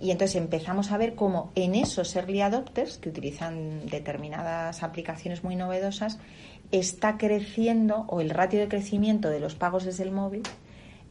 y, 0.00 0.12
entonces 0.12 0.36
empezamos 0.36 0.92
a 0.92 0.98
ver 0.98 1.16
cómo 1.16 1.50
en 1.56 1.74
esos 1.74 2.14
early 2.14 2.42
adopters, 2.42 2.98
que 2.98 3.08
utilizan 3.08 3.86
determinadas 3.86 4.84
aplicaciones 4.84 5.42
muy 5.42 5.56
novedosas, 5.56 6.20
está 6.70 7.16
creciendo 7.18 8.04
o 8.08 8.20
el 8.20 8.30
ratio 8.30 8.60
de 8.60 8.68
crecimiento 8.68 9.30
de 9.30 9.40
los 9.40 9.54
pagos 9.54 9.84
desde 9.84 10.04
el 10.04 10.12
móvil 10.12 10.42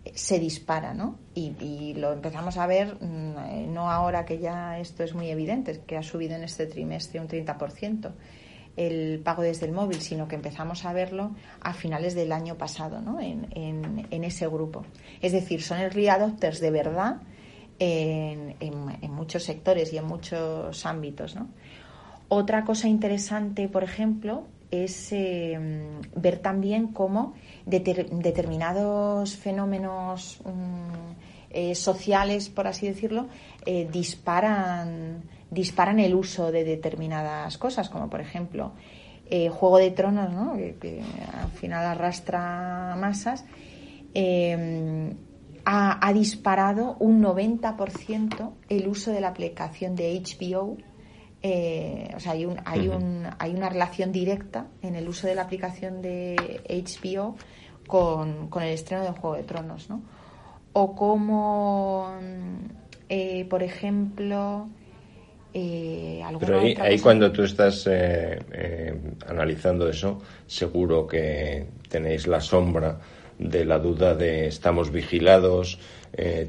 eh, 0.06 0.12
se 0.16 0.40
dispara, 0.40 0.94
¿no? 0.94 1.18
Y, 1.34 1.54
y, 1.60 1.94
lo 1.96 2.14
empezamos 2.14 2.58
a 2.58 2.68
ver, 2.68 2.96
mm, 3.02 3.38
eh, 3.38 3.68
no 3.68 3.92
ahora 3.92 4.26
que 4.26 4.40
ya 4.40 4.80
esto 4.80 5.04
es 5.04 5.14
muy 5.14 5.30
evidente, 5.30 5.82
que 5.86 5.98
ha 5.98 6.04
subido 6.04 6.36
en 6.36 6.44
este 6.44 6.68
trimestre 6.68 7.20
un 7.20 7.28
30%, 7.28 8.12
el 8.78 9.20
pago 9.24 9.42
desde 9.42 9.66
el 9.66 9.74
móvil, 9.74 10.00
sino 10.00 10.28
que 10.28 10.36
empezamos 10.36 10.86
a 10.86 10.94
verlo 10.94 11.36
a 11.62 11.74
finales 11.74 12.16
del 12.16 12.32
año 12.32 12.58
pasado, 12.58 13.02
¿no? 13.02 13.20
en, 13.20 13.48
en, 13.52 14.24
ese 14.24 14.48
grupo. 14.48 14.86
Es 15.22 15.32
decir, 15.34 15.62
son 15.62 15.80
early 15.80 16.08
adopters 16.08 16.60
de 16.60 16.72
verdad 16.72 17.18
en, 17.80 18.56
en, 18.60 19.12
muchos 19.12 19.44
sectores 19.44 19.92
y 19.94 19.98
en 19.98 20.06
muchos 20.06 20.86
ámbitos. 20.86 21.36
¿no? 21.36 21.48
Otra 22.30 22.64
cosa 22.66 22.88
interesante, 22.88 23.68
por 23.68 23.84
ejemplo, 23.84 24.46
es 24.70 25.12
eh, 25.12 25.58
ver 26.16 26.40
también 26.40 26.88
cómo 26.88 27.34
determinados 27.66 29.36
fenómenos 29.38 30.40
mm, 30.44 31.52
eh, 31.52 31.76
sociales, 31.76 32.50
por 32.50 32.68
así 32.68 32.88
decirlo, 32.88 33.28
eh, 33.66 33.88
disparan 33.92 35.24
disparan 35.50 36.00
el 36.00 36.16
uso 36.16 36.52
de 36.52 36.64
determinadas 36.64 37.58
cosas, 37.58 37.90
como 37.90 38.10
por 38.10 38.22
ejemplo 38.22 38.74
eh, 39.30 39.50
Juego 39.50 39.78
de 39.78 39.92
Tronos, 39.92 40.32
¿no? 40.32 40.54
que, 40.56 41.02
al 41.34 41.52
final 41.52 41.86
arrastra 41.86 42.96
masas, 42.98 43.44
eh, 44.14 45.14
ha, 45.66 46.14
disparado 46.14 46.96
un 47.00 47.22
90% 47.22 48.52
el 48.70 48.88
uso 48.88 49.12
de 49.12 49.20
la 49.20 49.28
aplicación 49.28 49.96
de 49.96 50.22
HBO. 50.22 50.78
Eh, 51.42 52.10
o 52.16 52.20
sea, 52.22 52.32
hay, 52.32 52.46
un, 52.46 52.58
hay, 52.64 52.88
un, 52.88 53.28
hay 53.38 53.54
una 53.54 53.68
relación 53.68 54.14
directa 54.14 54.68
en 54.82 54.96
el 54.96 55.10
uso 55.10 55.28
de 55.28 55.36
la 55.36 55.42
aplicación 55.42 56.02
de 56.02 56.62
HBO 56.70 57.36
con, 57.86 58.48
con 58.48 58.64
el 58.64 58.70
estreno 58.70 59.04
de 59.04 59.12
Juego 59.12 59.36
de 59.36 59.44
Tronos, 59.44 59.90
¿no? 59.90 60.04
O 60.72 60.96
como, 60.96 62.14
por 63.50 63.64
ejemplo, 63.64 64.70
eh, 65.54 66.24
Pero 66.40 66.60
ahí, 66.60 67.00
cuando 67.00 67.32
tú 67.32 67.44
estás 67.44 67.88
eh, 67.88 68.40
eh, 68.52 68.94
analizando 69.28 69.90
eso, 69.90 70.22
seguro 70.46 71.08
que 71.08 71.66
tenéis 71.90 72.28
la 72.28 72.42
sombra 72.42 73.00
de 73.40 73.66
la 73.66 73.80
duda 73.80 74.16
de 74.16 74.48
estamos 74.48 74.92
vigilados, 74.92 75.80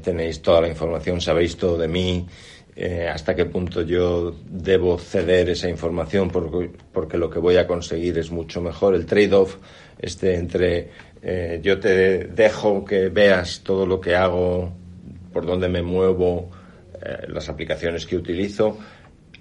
tenéis 0.01 0.41
toda 0.41 0.61
la 0.61 0.67
información, 0.67 1.21
sabéis 1.21 1.55
todo 1.55 1.77
de 1.77 1.87
mí, 1.87 2.25
hasta 3.13 3.35
qué 3.35 3.45
punto 3.45 3.83
yo 3.83 4.33
debo 4.49 4.97
ceder 4.97 5.49
esa 5.49 5.69
información 5.69 6.31
porque, 6.31 6.71
porque, 6.91 7.17
lo 7.17 7.29
que 7.29 7.37
voy 7.37 7.57
a 7.57 7.67
conseguir 7.67 8.17
es 8.17 8.31
mucho 8.31 8.61
mejor. 8.61 8.95
El 8.95 9.05
trade-off 9.05 9.57
este 9.99 10.35
entre 10.35 10.89
yo 11.61 11.79
te 11.79 12.25
dejo 12.25 12.83
que 12.83 13.09
veas 13.09 13.61
todo 13.63 13.85
lo 13.85 14.01
que 14.01 14.15
hago, 14.15 14.71
por 15.31 15.45
dónde 15.45 15.69
me 15.69 15.83
muevo, 15.83 16.49
las 17.27 17.49
aplicaciones 17.49 18.05
que 18.05 18.17
utilizo, 18.17 18.77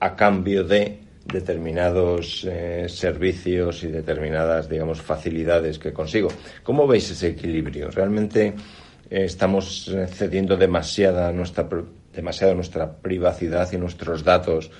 a 0.00 0.14
cambio 0.14 0.64
de 0.64 1.08
determinados 1.32 2.46
eh, 2.48 2.86
servicios 2.88 3.84
y 3.84 3.88
determinadas, 3.88 4.68
digamos, 4.68 5.02
facilidades 5.02 5.78
que 5.78 5.92
consigo. 5.92 6.28
¿Cómo 6.62 6.86
veis 6.86 7.10
ese 7.10 7.28
equilibrio? 7.28 7.90
¿Realmente 7.90 8.46
eh, 8.48 8.54
estamos 9.24 9.88
eh, 9.88 10.06
cediendo 10.06 10.56
demasiada 10.56 11.30
nuestra, 11.32 11.68
demasiado 12.14 12.54
nuestra 12.54 12.90
privacidad 12.90 13.70
y 13.72 13.76
nuestros 13.76 14.24
datos 14.24 14.70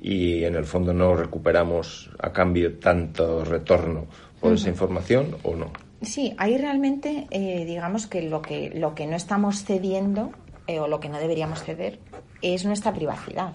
y 0.00 0.44
en 0.44 0.54
el 0.54 0.64
fondo 0.64 0.94
no 0.94 1.14
recuperamos 1.14 2.10
a 2.20 2.32
cambio 2.32 2.78
tanto 2.78 3.44
retorno 3.44 4.06
por 4.40 4.52
esa 4.52 4.68
información 4.68 5.36
o 5.42 5.56
no? 5.56 5.72
Sí, 6.02 6.32
ahí 6.38 6.56
realmente 6.56 7.26
digamos 7.30 8.06
que 8.06 8.22
lo 8.22 8.40
que 8.40 8.70
lo 8.74 8.94
que 8.94 9.06
no 9.06 9.16
estamos 9.16 9.64
cediendo 9.64 10.32
o 10.78 10.86
lo 10.86 11.00
que 11.00 11.08
no 11.08 11.18
deberíamos 11.18 11.62
ceder 11.62 11.98
es 12.42 12.64
nuestra 12.64 12.92
privacidad 12.92 13.54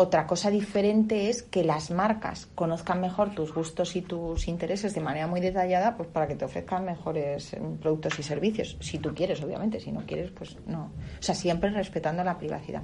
Otra 0.00 0.28
cosa 0.28 0.48
diferente 0.48 1.28
es 1.28 1.42
que 1.42 1.64
las 1.64 1.90
marcas 1.90 2.46
conozcan 2.54 3.00
mejor 3.00 3.34
tus 3.34 3.52
gustos 3.52 3.96
y 3.96 4.02
tus 4.02 4.46
intereses 4.46 4.94
de 4.94 5.00
manera 5.00 5.26
muy 5.26 5.40
detallada, 5.40 5.96
pues 5.96 6.08
para 6.08 6.28
que 6.28 6.36
te 6.36 6.44
ofrezcan 6.44 6.84
mejores 6.84 7.52
eh, 7.52 7.60
productos 7.80 8.16
y 8.20 8.22
servicios, 8.22 8.76
si 8.78 8.98
tú 8.98 9.12
quieres, 9.12 9.42
obviamente, 9.42 9.80
si 9.80 9.90
no 9.90 10.06
quieres, 10.06 10.30
pues 10.30 10.56
no. 10.66 10.92
O 11.18 11.22
sea, 11.22 11.34
siempre 11.34 11.70
respetando 11.70 12.22
la 12.22 12.38
privacidad. 12.38 12.82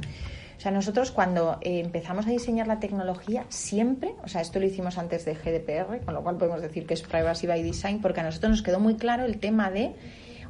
O 0.57 0.61
sea, 0.61 0.73
nosotros 0.73 1.13
cuando 1.13 1.59
eh, 1.61 1.79
empezamos 1.79 2.27
a 2.27 2.31
diseñar 2.31 2.67
la 2.67 2.81
tecnología, 2.81 3.45
siempre, 3.49 4.15
o 4.25 4.29
sea, 4.29 4.41
esto 4.41 4.59
lo 4.59 4.67
hicimos 4.67 4.99
antes 4.99 5.25
de 5.25 5.35
GDPR, 5.35 6.05
con 6.05 6.15
lo 6.15 6.23
cual 6.25 6.37
podemos 6.37 6.63
decir 6.63 6.85
que 6.85 6.95
es 6.95 7.03
Privacy 7.03 7.47
by 7.47 7.63
Design, 7.63 8.01
porque 8.01 8.21
a 8.21 8.25
nosotros 8.25 8.51
nos 8.51 8.63
quedó 8.63 8.81
muy 8.81 8.97
claro 8.97 9.25
el 9.25 9.39
tema 9.39 9.71
de 9.71 9.95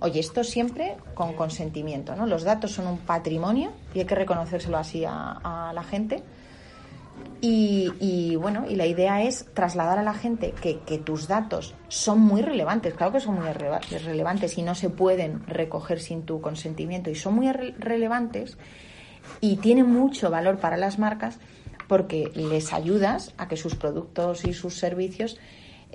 Oye, 0.04 0.20
esto 0.20 0.44
siempre 0.44 0.98
con 1.14 1.32
consentimiento, 1.32 2.14
¿no? 2.14 2.26
Los 2.26 2.44
datos 2.44 2.72
son 2.72 2.86
un 2.86 2.98
patrimonio 2.98 3.72
y 3.94 4.00
hay 4.00 4.04
que 4.04 4.14
reconocérselo 4.14 4.76
así 4.76 5.02
a, 5.06 5.72
la 5.74 5.82
gente. 5.82 6.22
Y, 7.40 8.36
bueno, 8.36 8.66
y 8.68 8.76
la 8.76 8.84
idea 8.84 9.22
es 9.22 9.46
trasladar 9.54 9.98
a 9.98 10.02
la 10.02 10.12
gente 10.12 10.52
que, 10.60 10.98
tus 10.98 11.26
datos 11.26 11.74
son 11.88 12.20
muy 12.20 12.42
relevantes, 12.42 12.92
claro 12.92 13.14
que 13.14 13.20
son 13.20 13.36
muy 13.36 13.50
relevantes 13.50 14.58
y 14.58 14.62
no 14.62 14.74
se 14.74 14.90
pueden 14.90 15.46
recoger 15.46 16.00
sin 16.00 16.24
tu 16.24 16.42
consentimiento 16.42 17.08
y 17.08 17.14
son 17.14 17.36
muy 17.36 17.50
relevantes 17.50 18.58
y 19.40 19.56
tienen 19.56 19.90
mucho 19.90 20.28
valor 20.28 20.58
para 20.58 20.76
las 20.76 20.98
marcas 20.98 21.38
porque 21.88 22.30
les 22.34 22.74
ayudas 22.74 23.32
a 23.38 23.48
que 23.48 23.56
sus 23.56 23.74
productos 23.74 24.44
y 24.44 24.52
sus 24.52 24.74
servicios 24.74 25.38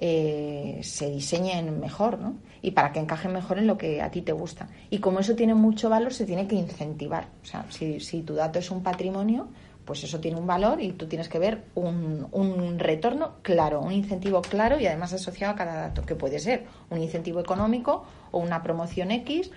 eh, 0.02 0.80
se 0.82 1.10
diseñen 1.10 1.82
mejor, 1.82 2.20
¿no? 2.20 2.36
Y 2.62 2.72
para 2.72 2.94
que 2.94 3.00
encajen 3.00 3.34
mejor 3.34 3.60
en 3.60 3.68
lo 3.68 3.78
que 3.78 4.02
a 4.02 4.10
ti 4.10 4.22
te 4.22 4.32
gusta. 4.32 4.70
Y 4.90 5.00
como 5.00 5.20
eso 5.20 5.36
tiene 5.36 5.56
mucho 5.56 5.90
valor, 5.90 6.14
se 6.14 6.26
tiene 6.26 6.48
que 6.48 6.56
incentivar. 6.56 7.28
O 7.44 7.46
sea, 7.46 7.66
si, 7.70 8.00
si 8.00 8.22
tu 8.22 8.34
dato 8.34 8.60
es 8.60 8.72
un 8.72 8.82
patrimonio, 8.82 9.50
pues 9.84 10.04
eso 10.06 10.22
tiene 10.22 10.40
un 10.40 10.48
valor 10.48 10.82
y 10.82 10.94
tú 10.94 11.08
tienes 11.08 11.28
que 11.28 11.38
ver 11.38 11.66
un, 11.76 12.28
un, 12.32 12.80
retorno 12.80 13.34
claro, 13.42 13.82
un 13.82 13.92
incentivo 13.92 14.42
claro 14.42 14.80
y 14.80 14.86
además 14.86 15.12
asociado 15.12 15.54
a 15.54 15.58
cada 15.58 15.76
dato, 15.76 16.04
que 16.04 16.16
puede 16.16 16.40
ser 16.40 16.66
un 16.90 17.02
incentivo 17.02 17.42
económico 17.42 18.06
o 18.32 18.40
una 18.40 18.64
promoción 18.64 19.12
X 19.12 19.52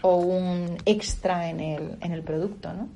o 0.00 0.16
un 0.16 0.78
extra 0.86 1.50
en 1.50 1.60
el, 1.60 1.98
en 2.00 2.12
el 2.12 2.22
producto, 2.22 2.72
¿no? 2.72 2.88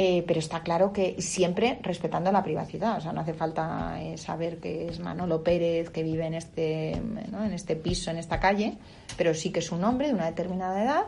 Eh, 0.00 0.22
pero 0.24 0.38
está 0.38 0.62
claro 0.62 0.92
que 0.92 1.16
siempre 1.18 1.80
respetando 1.82 2.30
la 2.30 2.44
privacidad. 2.44 2.98
O 2.98 3.00
sea, 3.00 3.12
no 3.12 3.20
hace 3.20 3.34
falta 3.34 4.00
eh, 4.00 4.16
saber 4.16 4.58
que 4.58 4.86
es 4.86 5.00
Manolo 5.00 5.42
Pérez 5.42 5.90
que 5.90 6.04
vive 6.04 6.24
en 6.24 6.34
este, 6.34 6.92
en 6.92 7.52
este 7.52 7.74
piso, 7.74 8.12
en 8.12 8.18
esta 8.18 8.38
calle, 8.38 8.78
pero 9.16 9.34
sí 9.34 9.50
que 9.50 9.58
es 9.58 9.72
un 9.72 9.82
hombre 9.82 10.06
de 10.06 10.14
una 10.14 10.26
determinada 10.26 10.84
edad, 10.84 11.02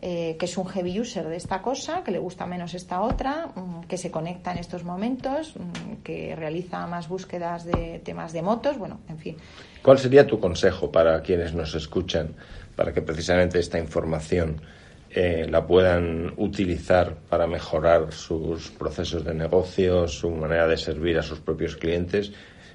eh, 0.00 0.36
que 0.38 0.46
es 0.46 0.56
un 0.56 0.66
heavy 0.66 1.00
user 1.00 1.26
de 1.26 1.36
esta 1.36 1.60
cosa, 1.60 2.04
que 2.04 2.12
le 2.12 2.20
gusta 2.20 2.46
menos 2.46 2.72
esta 2.74 3.02
otra, 3.02 3.48
mm, 3.48 3.86
que 3.88 3.98
se 3.98 4.12
conecta 4.12 4.52
en 4.52 4.58
estos 4.58 4.84
momentos, 4.84 5.56
mm, 5.56 6.02
que 6.04 6.36
realiza 6.36 6.86
más 6.86 7.08
búsquedas 7.08 7.64
de 7.64 8.00
temas 8.04 8.32
de 8.32 8.42
motos, 8.42 8.78
bueno, 8.78 9.00
en 9.08 9.18
fin. 9.18 9.36
¿Cuál 9.82 9.98
sería 9.98 10.24
tu 10.24 10.38
consejo 10.38 10.92
para 10.92 11.20
quienes 11.22 11.52
nos 11.52 11.74
escuchan 11.74 12.36
para 12.76 12.94
que 12.94 13.02
precisamente 13.02 13.58
esta 13.58 13.78
información 13.78 14.62
eh, 15.12 15.46
la 15.48 15.66
puedan 15.66 16.32
utilizar 16.36 17.16
para 17.28 17.46
mejorar 17.46 18.12
sus 18.12 18.70
procesos 18.70 19.24
de 19.24 19.34
negocio, 19.34 20.06
su 20.06 20.30
manera 20.30 20.68
de 20.68 20.76
servir 20.76 21.18
a 21.18 21.22
sus 21.22 21.40
propios 21.40 21.76
clientes. 21.76 22.32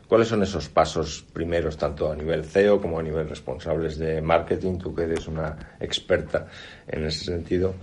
¿Cuáles 0.07 0.27
son 0.27 0.43
esos 0.43 0.69
pasos 0.69 1.25
primeros, 1.33 1.77
tanto 1.77 2.11
a 2.11 2.15
nivel 2.15 2.43
CEO 2.45 2.79
como 2.79 2.99
a 2.99 3.03
nivel 3.03 3.27
responsables 3.27 3.97
de 3.97 4.21
marketing? 4.21 4.77
Tú 4.77 4.93
que 4.93 5.03
eres 5.03 5.27
una 5.27 5.77
experta 5.79 6.47
en 6.87 7.05
ese 7.05 7.25
sentido, 7.25 7.73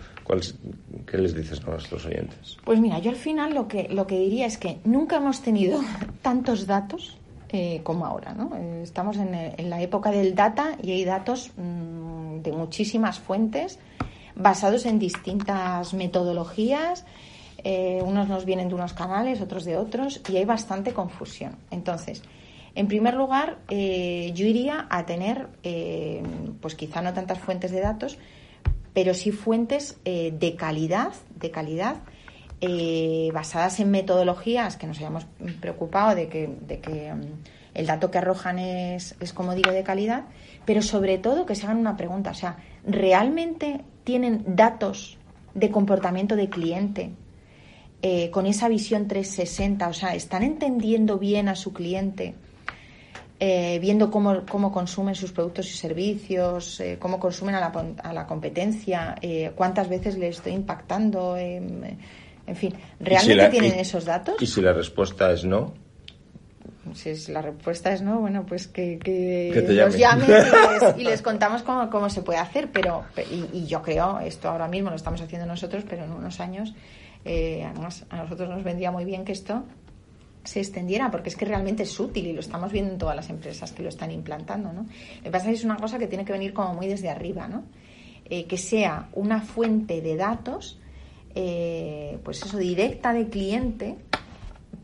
¿qué 1.06 1.18
les 1.18 1.34
dices 1.34 1.60
a 1.66 1.70
nuestros 1.70 2.06
oyentes? 2.06 2.58
Pues 2.64 2.78
mira, 2.78 2.98
yo 3.00 3.10
al 3.10 3.16
final 3.16 3.54
lo 3.54 3.66
que, 3.66 3.88
lo 3.90 4.06
que 4.06 4.18
diría 4.18 4.46
es 4.46 4.58
que 4.58 4.78
nunca 4.84 5.16
hemos 5.16 5.42
tenido 5.42 5.80
tantos 6.22 6.66
datos 6.66 7.16
eh, 7.48 7.80
como 7.82 8.06
ahora. 8.06 8.32
¿no? 8.34 8.54
Eh, 8.56 8.82
estamos 8.82 9.16
en, 9.16 9.68
la 9.68 9.82
época 9.82 10.10
del 10.10 10.34
data 10.34 10.76
y 10.82 10.92
hay 10.92 11.04
datos 11.04 11.50
mmm, 11.56 12.40
de 12.40 12.52
muchísimas 12.52 13.18
fuentes 13.18 13.78
basados 14.34 14.86
en 14.86 14.98
distintas 14.98 15.94
metodologías. 15.94 17.04
Eh, 17.64 18.00
unos 18.04 18.28
nos 18.28 18.44
vienen 18.44 18.68
de 18.68 18.74
unos 18.74 18.92
canales, 18.92 19.40
otros 19.40 19.64
de 19.64 19.76
otros, 19.76 20.20
y 20.28 20.36
hay 20.36 20.44
bastante 20.44 20.92
confusión. 20.92 21.56
Entonces, 21.70 22.22
en 22.74 22.88
primer 22.88 23.14
lugar, 23.14 23.58
eh, 23.68 24.32
yo 24.34 24.46
iría 24.46 24.86
a 24.90 25.06
tener, 25.06 25.48
eh, 25.62 26.22
pues 26.60 26.74
quizá 26.74 27.02
no 27.02 27.12
tantas 27.12 27.38
fuentes 27.38 27.70
de 27.70 27.80
datos, 27.80 28.18
pero 28.92 29.14
sí 29.14 29.30
fuentes 29.30 29.98
de 30.04 30.54
calidad, 30.58 31.12
de 31.36 31.50
calidad, 31.50 32.02
basadas 33.32 33.80
en 33.80 33.90
metodologías 33.90 34.76
que 34.76 34.86
nos 34.86 34.98
hayamos 34.98 35.26
preocupado 35.60 36.14
de 36.14 36.28
que, 36.28 36.46
de 36.46 36.78
que 36.78 37.12
mm, 37.14 37.20
el 37.74 37.86
dato 37.86 38.10
que 38.10 38.18
arrojan 38.18 38.58
es, 38.58 39.16
es, 39.18 39.32
como 39.32 39.54
digo, 39.54 39.70
de 39.70 39.82
calidad, 39.82 40.24
pero 40.66 40.82
sobre 40.82 41.16
todo 41.16 41.46
que 41.46 41.54
se 41.54 41.64
hagan 41.64 41.78
una 41.78 41.96
pregunta, 41.96 42.32
o 42.32 42.34
sea, 42.34 42.58
¿realmente 42.84 43.80
tienen 44.04 44.44
datos 44.46 45.18
de 45.54 45.70
comportamiento 45.70 46.36
de 46.36 46.48
cliente 46.48 47.10
eh, 48.04 48.30
con 48.30 48.46
esa 48.46 48.68
visión 48.68 49.06
360, 49.06 49.88
o 49.88 49.92
sea, 49.92 50.14
están 50.14 50.42
entendiendo 50.42 51.18
bien 51.18 51.48
a 51.48 51.54
su 51.54 51.72
cliente, 51.72 52.34
eh, 53.38 53.78
viendo 53.80 54.10
cómo, 54.10 54.44
cómo, 54.50 54.72
consumen 54.72 55.14
sus 55.14 55.30
productos 55.30 55.70
y 55.70 55.76
servicios, 55.76 56.80
eh, 56.80 56.96
cómo 56.98 57.20
consumen 57.20 57.54
a 57.54 57.60
la, 57.60 57.72
a 58.02 58.12
la 58.12 58.26
competencia, 58.26 59.14
cuántas 59.54 59.88
veces 59.88 60.18
le 60.18 60.28
estoy 60.28 60.52
impactando, 60.52 61.36
en 61.36 62.56
fin, 62.56 62.74
¿realmente 62.98 63.48
tienen 63.50 63.78
esos 63.78 64.04
datos? 64.04 64.34
Y 64.40 64.46
si 64.46 64.60
la 64.60 64.72
respuesta 64.72 65.30
es 65.30 65.44
no, 65.44 65.72
si 66.94 67.32
la 67.32 67.42
respuesta 67.42 67.92
es 67.92 68.02
no, 68.02 68.20
bueno, 68.20 68.44
pues 68.44 68.66
que, 68.66 68.98
que, 68.98 69.64
nos 69.76 69.96
llamen 69.96 70.28
y 70.98 71.04
les, 71.04 71.22
contamos 71.22 71.62
cómo, 71.62 71.88
cómo, 71.88 72.10
se 72.10 72.22
puede 72.22 72.38
hacer. 72.38 72.70
Pero, 72.72 73.04
y, 73.30 73.66
yo 73.66 73.82
creo, 73.82 74.18
esto 74.20 74.48
ahora 74.48 74.68
mismo 74.68 74.90
lo 74.90 74.96
estamos 74.96 75.20
haciendo 75.20 75.46
nosotros, 75.46 75.84
pero 75.88 76.04
en 76.04 76.12
unos 76.12 76.40
años, 76.40 76.74
eh, 77.24 77.64
además, 77.64 78.04
a 78.10 78.16
nosotros 78.18 78.48
nos 78.48 78.64
vendría 78.64 78.90
muy 78.90 79.04
bien 79.04 79.24
que 79.24 79.32
esto 79.32 79.64
se 80.44 80.60
extendiera, 80.60 81.10
porque 81.10 81.28
es 81.28 81.36
que 81.36 81.44
realmente 81.44 81.84
es 81.84 82.00
útil 82.00 82.26
y 82.26 82.32
lo 82.32 82.40
estamos 82.40 82.72
viendo 82.72 82.92
en 82.92 82.98
todas 82.98 83.14
las 83.14 83.30
empresas 83.30 83.72
que 83.72 83.82
lo 83.82 83.88
están 83.88 84.10
implantando, 84.10 84.72
¿no? 84.72 84.82
Lo 84.82 85.22
que 85.22 85.30
pasa 85.30 85.46
es 85.46 85.50
que 85.50 85.58
es 85.58 85.64
una 85.64 85.76
cosa 85.76 85.98
que 85.98 86.08
tiene 86.08 86.24
que 86.24 86.32
venir 86.32 86.52
como 86.52 86.74
muy 86.74 86.88
desde 86.88 87.08
arriba, 87.08 87.46
¿no? 87.46 87.62
Eh, 88.28 88.46
que 88.46 88.56
sea 88.58 89.08
una 89.12 89.40
fuente 89.40 90.00
de 90.00 90.16
datos, 90.16 90.80
eh, 91.34 92.18
pues 92.24 92.42
eso, 92.42 92.58
directa 92.58 93.12
de 93.12 93.28
cliente, 93.28 93.98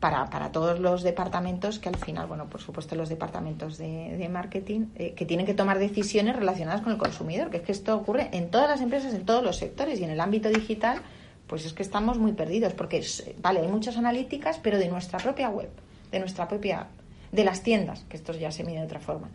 para, 0.01 0.27
para, 0.31 0.53
todos 0.53 0.79
los 0.79 1.03
departamentos 1.03 1.79
que 1.79 1.89
al 1.89 1.97
final, 1.97 2.27
bueno, 2.27 2.47
por 2.49 2.61
supuesto 2.61 2.95
los 2.95 3.09
departamentos 3.09 3.79
de, 3.79 4.29
marketing, 4.31 4.87
eh, 4.95 5.15
que 5.15 5.27
tienen 5.27 5.47
que 5.47 5.55
tomar 5.55 5.79
decisiones 5.79 6.37
relacionadas 6.37 6.83
con 6.83 6.93
el 6.93 6.99
consumidor, 6.99 7.51
que 7.51 7.59
es 7.59 7.63
que 7.63 7.73
esto 7.73 7.97
ocurre 7.97 8.29
en 8.33 8.51
todas 8.51 8.69
las 8.69 8.81
empresas, 8.81 9.15
en 9.15 9.25
todos 9.25 9.43
los 9.43 9.57
sectores 9.57 10.01
y 10.01 10.05
en 10.05 10.11
el 10.11 10.21
ámbito 10.21 10.49
digital, 10.49 11.01
pues 11.47 11.65
es 11.65 11.73
que 11.73 11.83
estamos 11.83 12.19
muy 12.19 12.33
perdidos, 12.33 12.75
porque, 12.75 13.05
vale, 13.41 13.61
hay 13.61 13.69
muchas 13.69 13.97
analíticas, 13.97 14.59
pero 14.59 14.79
de 14.79 14.89
nuestra 14.89 15.19
propia 15.19 15.49
web, 15.49 15.71
de 16.13 16.21
nuestra 16.21 16.47
propia, 16.47 16.87
de 17.33 17.45
las 17.45 17.63
tiendas, 17.63 18.05
que 18.09 18.17
esto 18.17 18.33
ya 18.33 18.51
se 18.51 18.65
mide 18.65 18.79
de 18.79 18.85
otra 18.85 19.01
forma, 19.01 19.29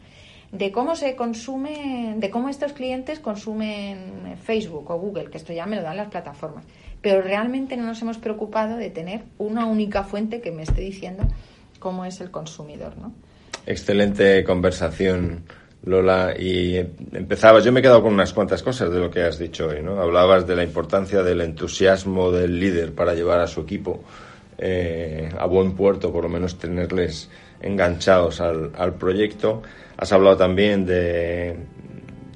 de 0.52 0.72
cómo 0.72 0.96
se 0.96 1.16
consume, 1.16 2.16
de 2.18 2.30
cómo 2.30 2.50
estos 2.50 2.74
clientes 2.74 3.20
consumen 3.20 4.38
Facebook 4.44 4.90
o 4.92 5.00
Google, 5.00 5.32
que 5.32 5.38
esto 5.38 5.52
ya 5.52 5.66
me 5.66 5.76
lo 5.76 5.82
dan 5.82 5.98
las 5.98 6.10
plataformas 6.10 6.66
pero 7.04 7.22
realmente 7.22 7.76
no 7.76 7.84
nos 7.84 8.02
hemos 8.02 8.18
preocupado 8.18 8.78
de 8.78 8.90
tener 8.90 9.26
una 9.38 9.66
única 9.66 10.04
fuente 10.04 10.40
que 10.40 10.52
me 10.52 10.64
esté 10.64 10.82
diciendo 10.82 11.28
cómo 11.78 12.06
es 12.06 12.22
el 12.22 12.32
consumidor, 12.32 12.98
¿no? 12.98 13.14
Excelente 13.68 14.42
conversación, 14.46 15.44
Lola. 15.84 16.34
Y 16.40 16.78
empezabas, 16.78 17.66
yo 17.66 17.74
me 17.74 17.82
he 17.82 17.84
quedado 17.84 18.02
con 18.02 18.14
unas 18.14 18.32
cuantas 18.32 18.64
cosas 18.64 18.90
de 18.90 19.00
lo 19.00 19.12
que 19.12 19.22
has 19.22 19.38
dicho 19.38 19.68
hoy, 19.68 19.84
¿no? 19.84 20.00
Hablabas 20.00 20.48
de 20.48 20.56
la 20.56 20.64
importancia 20.64 21.24
del 21.24 21.42
entusiasmo 21.42 22.32
del 22.32 22.58
líder 22.58 22.94
para 22.96 23.14
llevar 23.14 23.42
a 23.42 23.48
su 23.48 23.60
equipo 23.62 24.02
eh, 24.58 25.30
a 25.38 25.46
buen 25.46 25.74
puerto, 25.74 26.10
por 26.10 26.24
lo 26.24 26.30
menos 26.30 26.58
tenerles 26.58 27.30
enganchados 27.60 28.40
al, 28.40 28.94
proyecto. 28.98 29.62
Has 29.98 30.14
hablado 30.14 30.38
también 30.38 30.86
de 30.86 31.58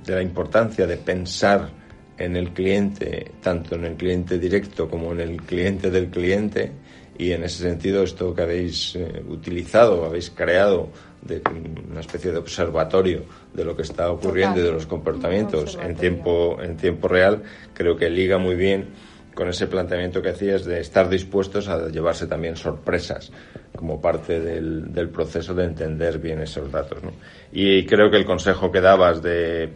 la 0.07 0.21
importancia 0.21 0.85
de 0.85 0.97
pensar 0.97 1.76
en 2.17 2.35
el 2.35 2.51
cliente, 2.51 3.31
tanto 3.41 3.75
en 3.75 3.85
el 3.85 3.95
cliente 3.95 4.39
directo 4.39 4.89
como 4.89 5.11
en 5.11 5.21
el 5.21 5.41
cliente 5.41 5.91
del 5.91 6.07
cliente, 6.09 6.71
y 7.17 7.31
en 7.31 7.43
ese 7.43 7.63
sentido 7.63 8.03
esto 8.03 8.33
que 8.33 8.43
habéis 8.43 8.95
eh, 8.95 9.23
utilizado, 9.27 10.05
habéis 10.05 10.29
creado 10.29 10.89
de 11.21 11.41
una 11.89 12.01
especie 12.01 12.31
de 12.31 12.37
observatorio 12.37 13.23
de 13.53 13.65
lo 13.65 13.75
que 13.75 13.81
está 13.81 14.11
ocurriendo 14.11 14.59
y 14.59 14.63
de 14.63 14.71
los 14.71 14.85
comportamientos 14.85 15.77
en 15.81 15.95
tiempo, 15.95 16.61
en 16.61 16.77
tiempo 16.77 17.07
real, 17.07 17.41
creo 17.73 17.97
que 17.97 18.09
liga 18.09 18.37
muy 18.37 18.55
bien 18.55 18.89
con 19.33 19.49
ese 19.49 19.67
planteamiento 19.67 20.21
que 20.21 20.29
hacías 20.29 20.65
de 20.65 20.79
estar 20.79 21.09
dispuestos 21.09 21.67
a 21.67 21.89
llevarse 21.89 22.25
también 22.25 22.55
sorpresas 22.55 23.31
como 23.75 24.01
parte 24.01 24.39
del, 24.39 24.91
del 24.91 25.09
proceso 25.09 25.53
de 25.53 25.65
entender 25.65 26.17
bien 26.17 26.41
esos 26.41 26.71
datos. 26.71 27.03
¿no? 27.03 27.11
Y 27.51 27.85
creo 27.85 28.09
que 28.09 28.17
el 28.17 28.25
consejo 28.25 28.71
que 28.71 28.81
dabas 28.81 29.21
de 29.21 29.69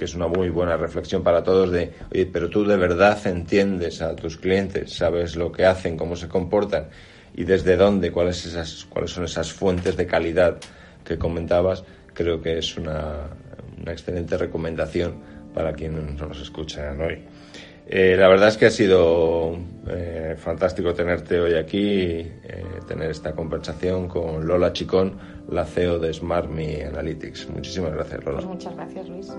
que 0.00 0.06
es 0.06 0.14
una 0.14 0.28
muy 0.28 0.48
buena 0.48 0.78
reflexión 0.78 1.22
para 1.22 1.42
todos 1.42 1.70
de, 1.70 1.92
oye, 2.10 2.24
pero 2.24 2.48
tú 2.48 2.64
de 2.64 2.78
verdad 2.78 3.18
entiendes 3.26 4.00
a 4.00 4.16
tus 4.16 4.38
clientes, 4.38 4.94
sabes 4.94 5.36
lo 5.36 5.52
que 5.52 5.66
hacen, 5.66 5.98
cómo 5.98 6.16
se 6.16 6.26
comportan 6.26 6.88
y 7.34 7.44
desde 7.44 7.76
dónde, 7.76 8.10
cuáles, 8.10 8.46
esas, 8.46 8.86
cuáles 8.88 9.10
son 9.10 9.24
esas 9.24 9.52
fuentes 9.52 9.98
de 9.98 10.06
calidad 10.06 10.56
que 11.04 11.18
comentabas, 11.18 11.84
creo 12.14 12.40
que 12.40 12.56
es 12.56 12.78
una, 12.78 13.28
una 13.78 13.92
excelente 13.92 14.38
recomendación 14.38 15.16
para 15.52 15.74
quienes 15.74 16.18
nos 16.18 16.40
escuchan 16.40 16.98
hoy. 17.02 17.18
Eh, 17.86 18.16
la 18.16 18.28
verdad 18.28 18.48
es 18.48 18.56
que 18.56 18.66
ha 18.66 18.70
sido 18.70 19.54
eh, 19.86 20.34
fantástico 20.38 20.94
tenerte 20.94 21.38
hoy 21.38 21.56
aquí, 21.56 21.82
eh, 21.82 22.64
tener 22.88 23.10
esta 23.10 23.32
conversación 23.32 24.08
con 24.08 24.46
Lola 24.46 24.72
Chicón, 24.72 25.18
la 25.50 25.66
CEO 25.66 25.98
de 25.98 26.14
SmartMe 26.14 26.86
Analytics. 26.86 27.50
Muchísimas 27.50 27.92
gracias, 27.92 28.24
Lola. 28.24 28.38
Pues 28.38 28.48
muchas 28.48 28.74
gracias, 28.74 29.08
Luis. 29.10 29.30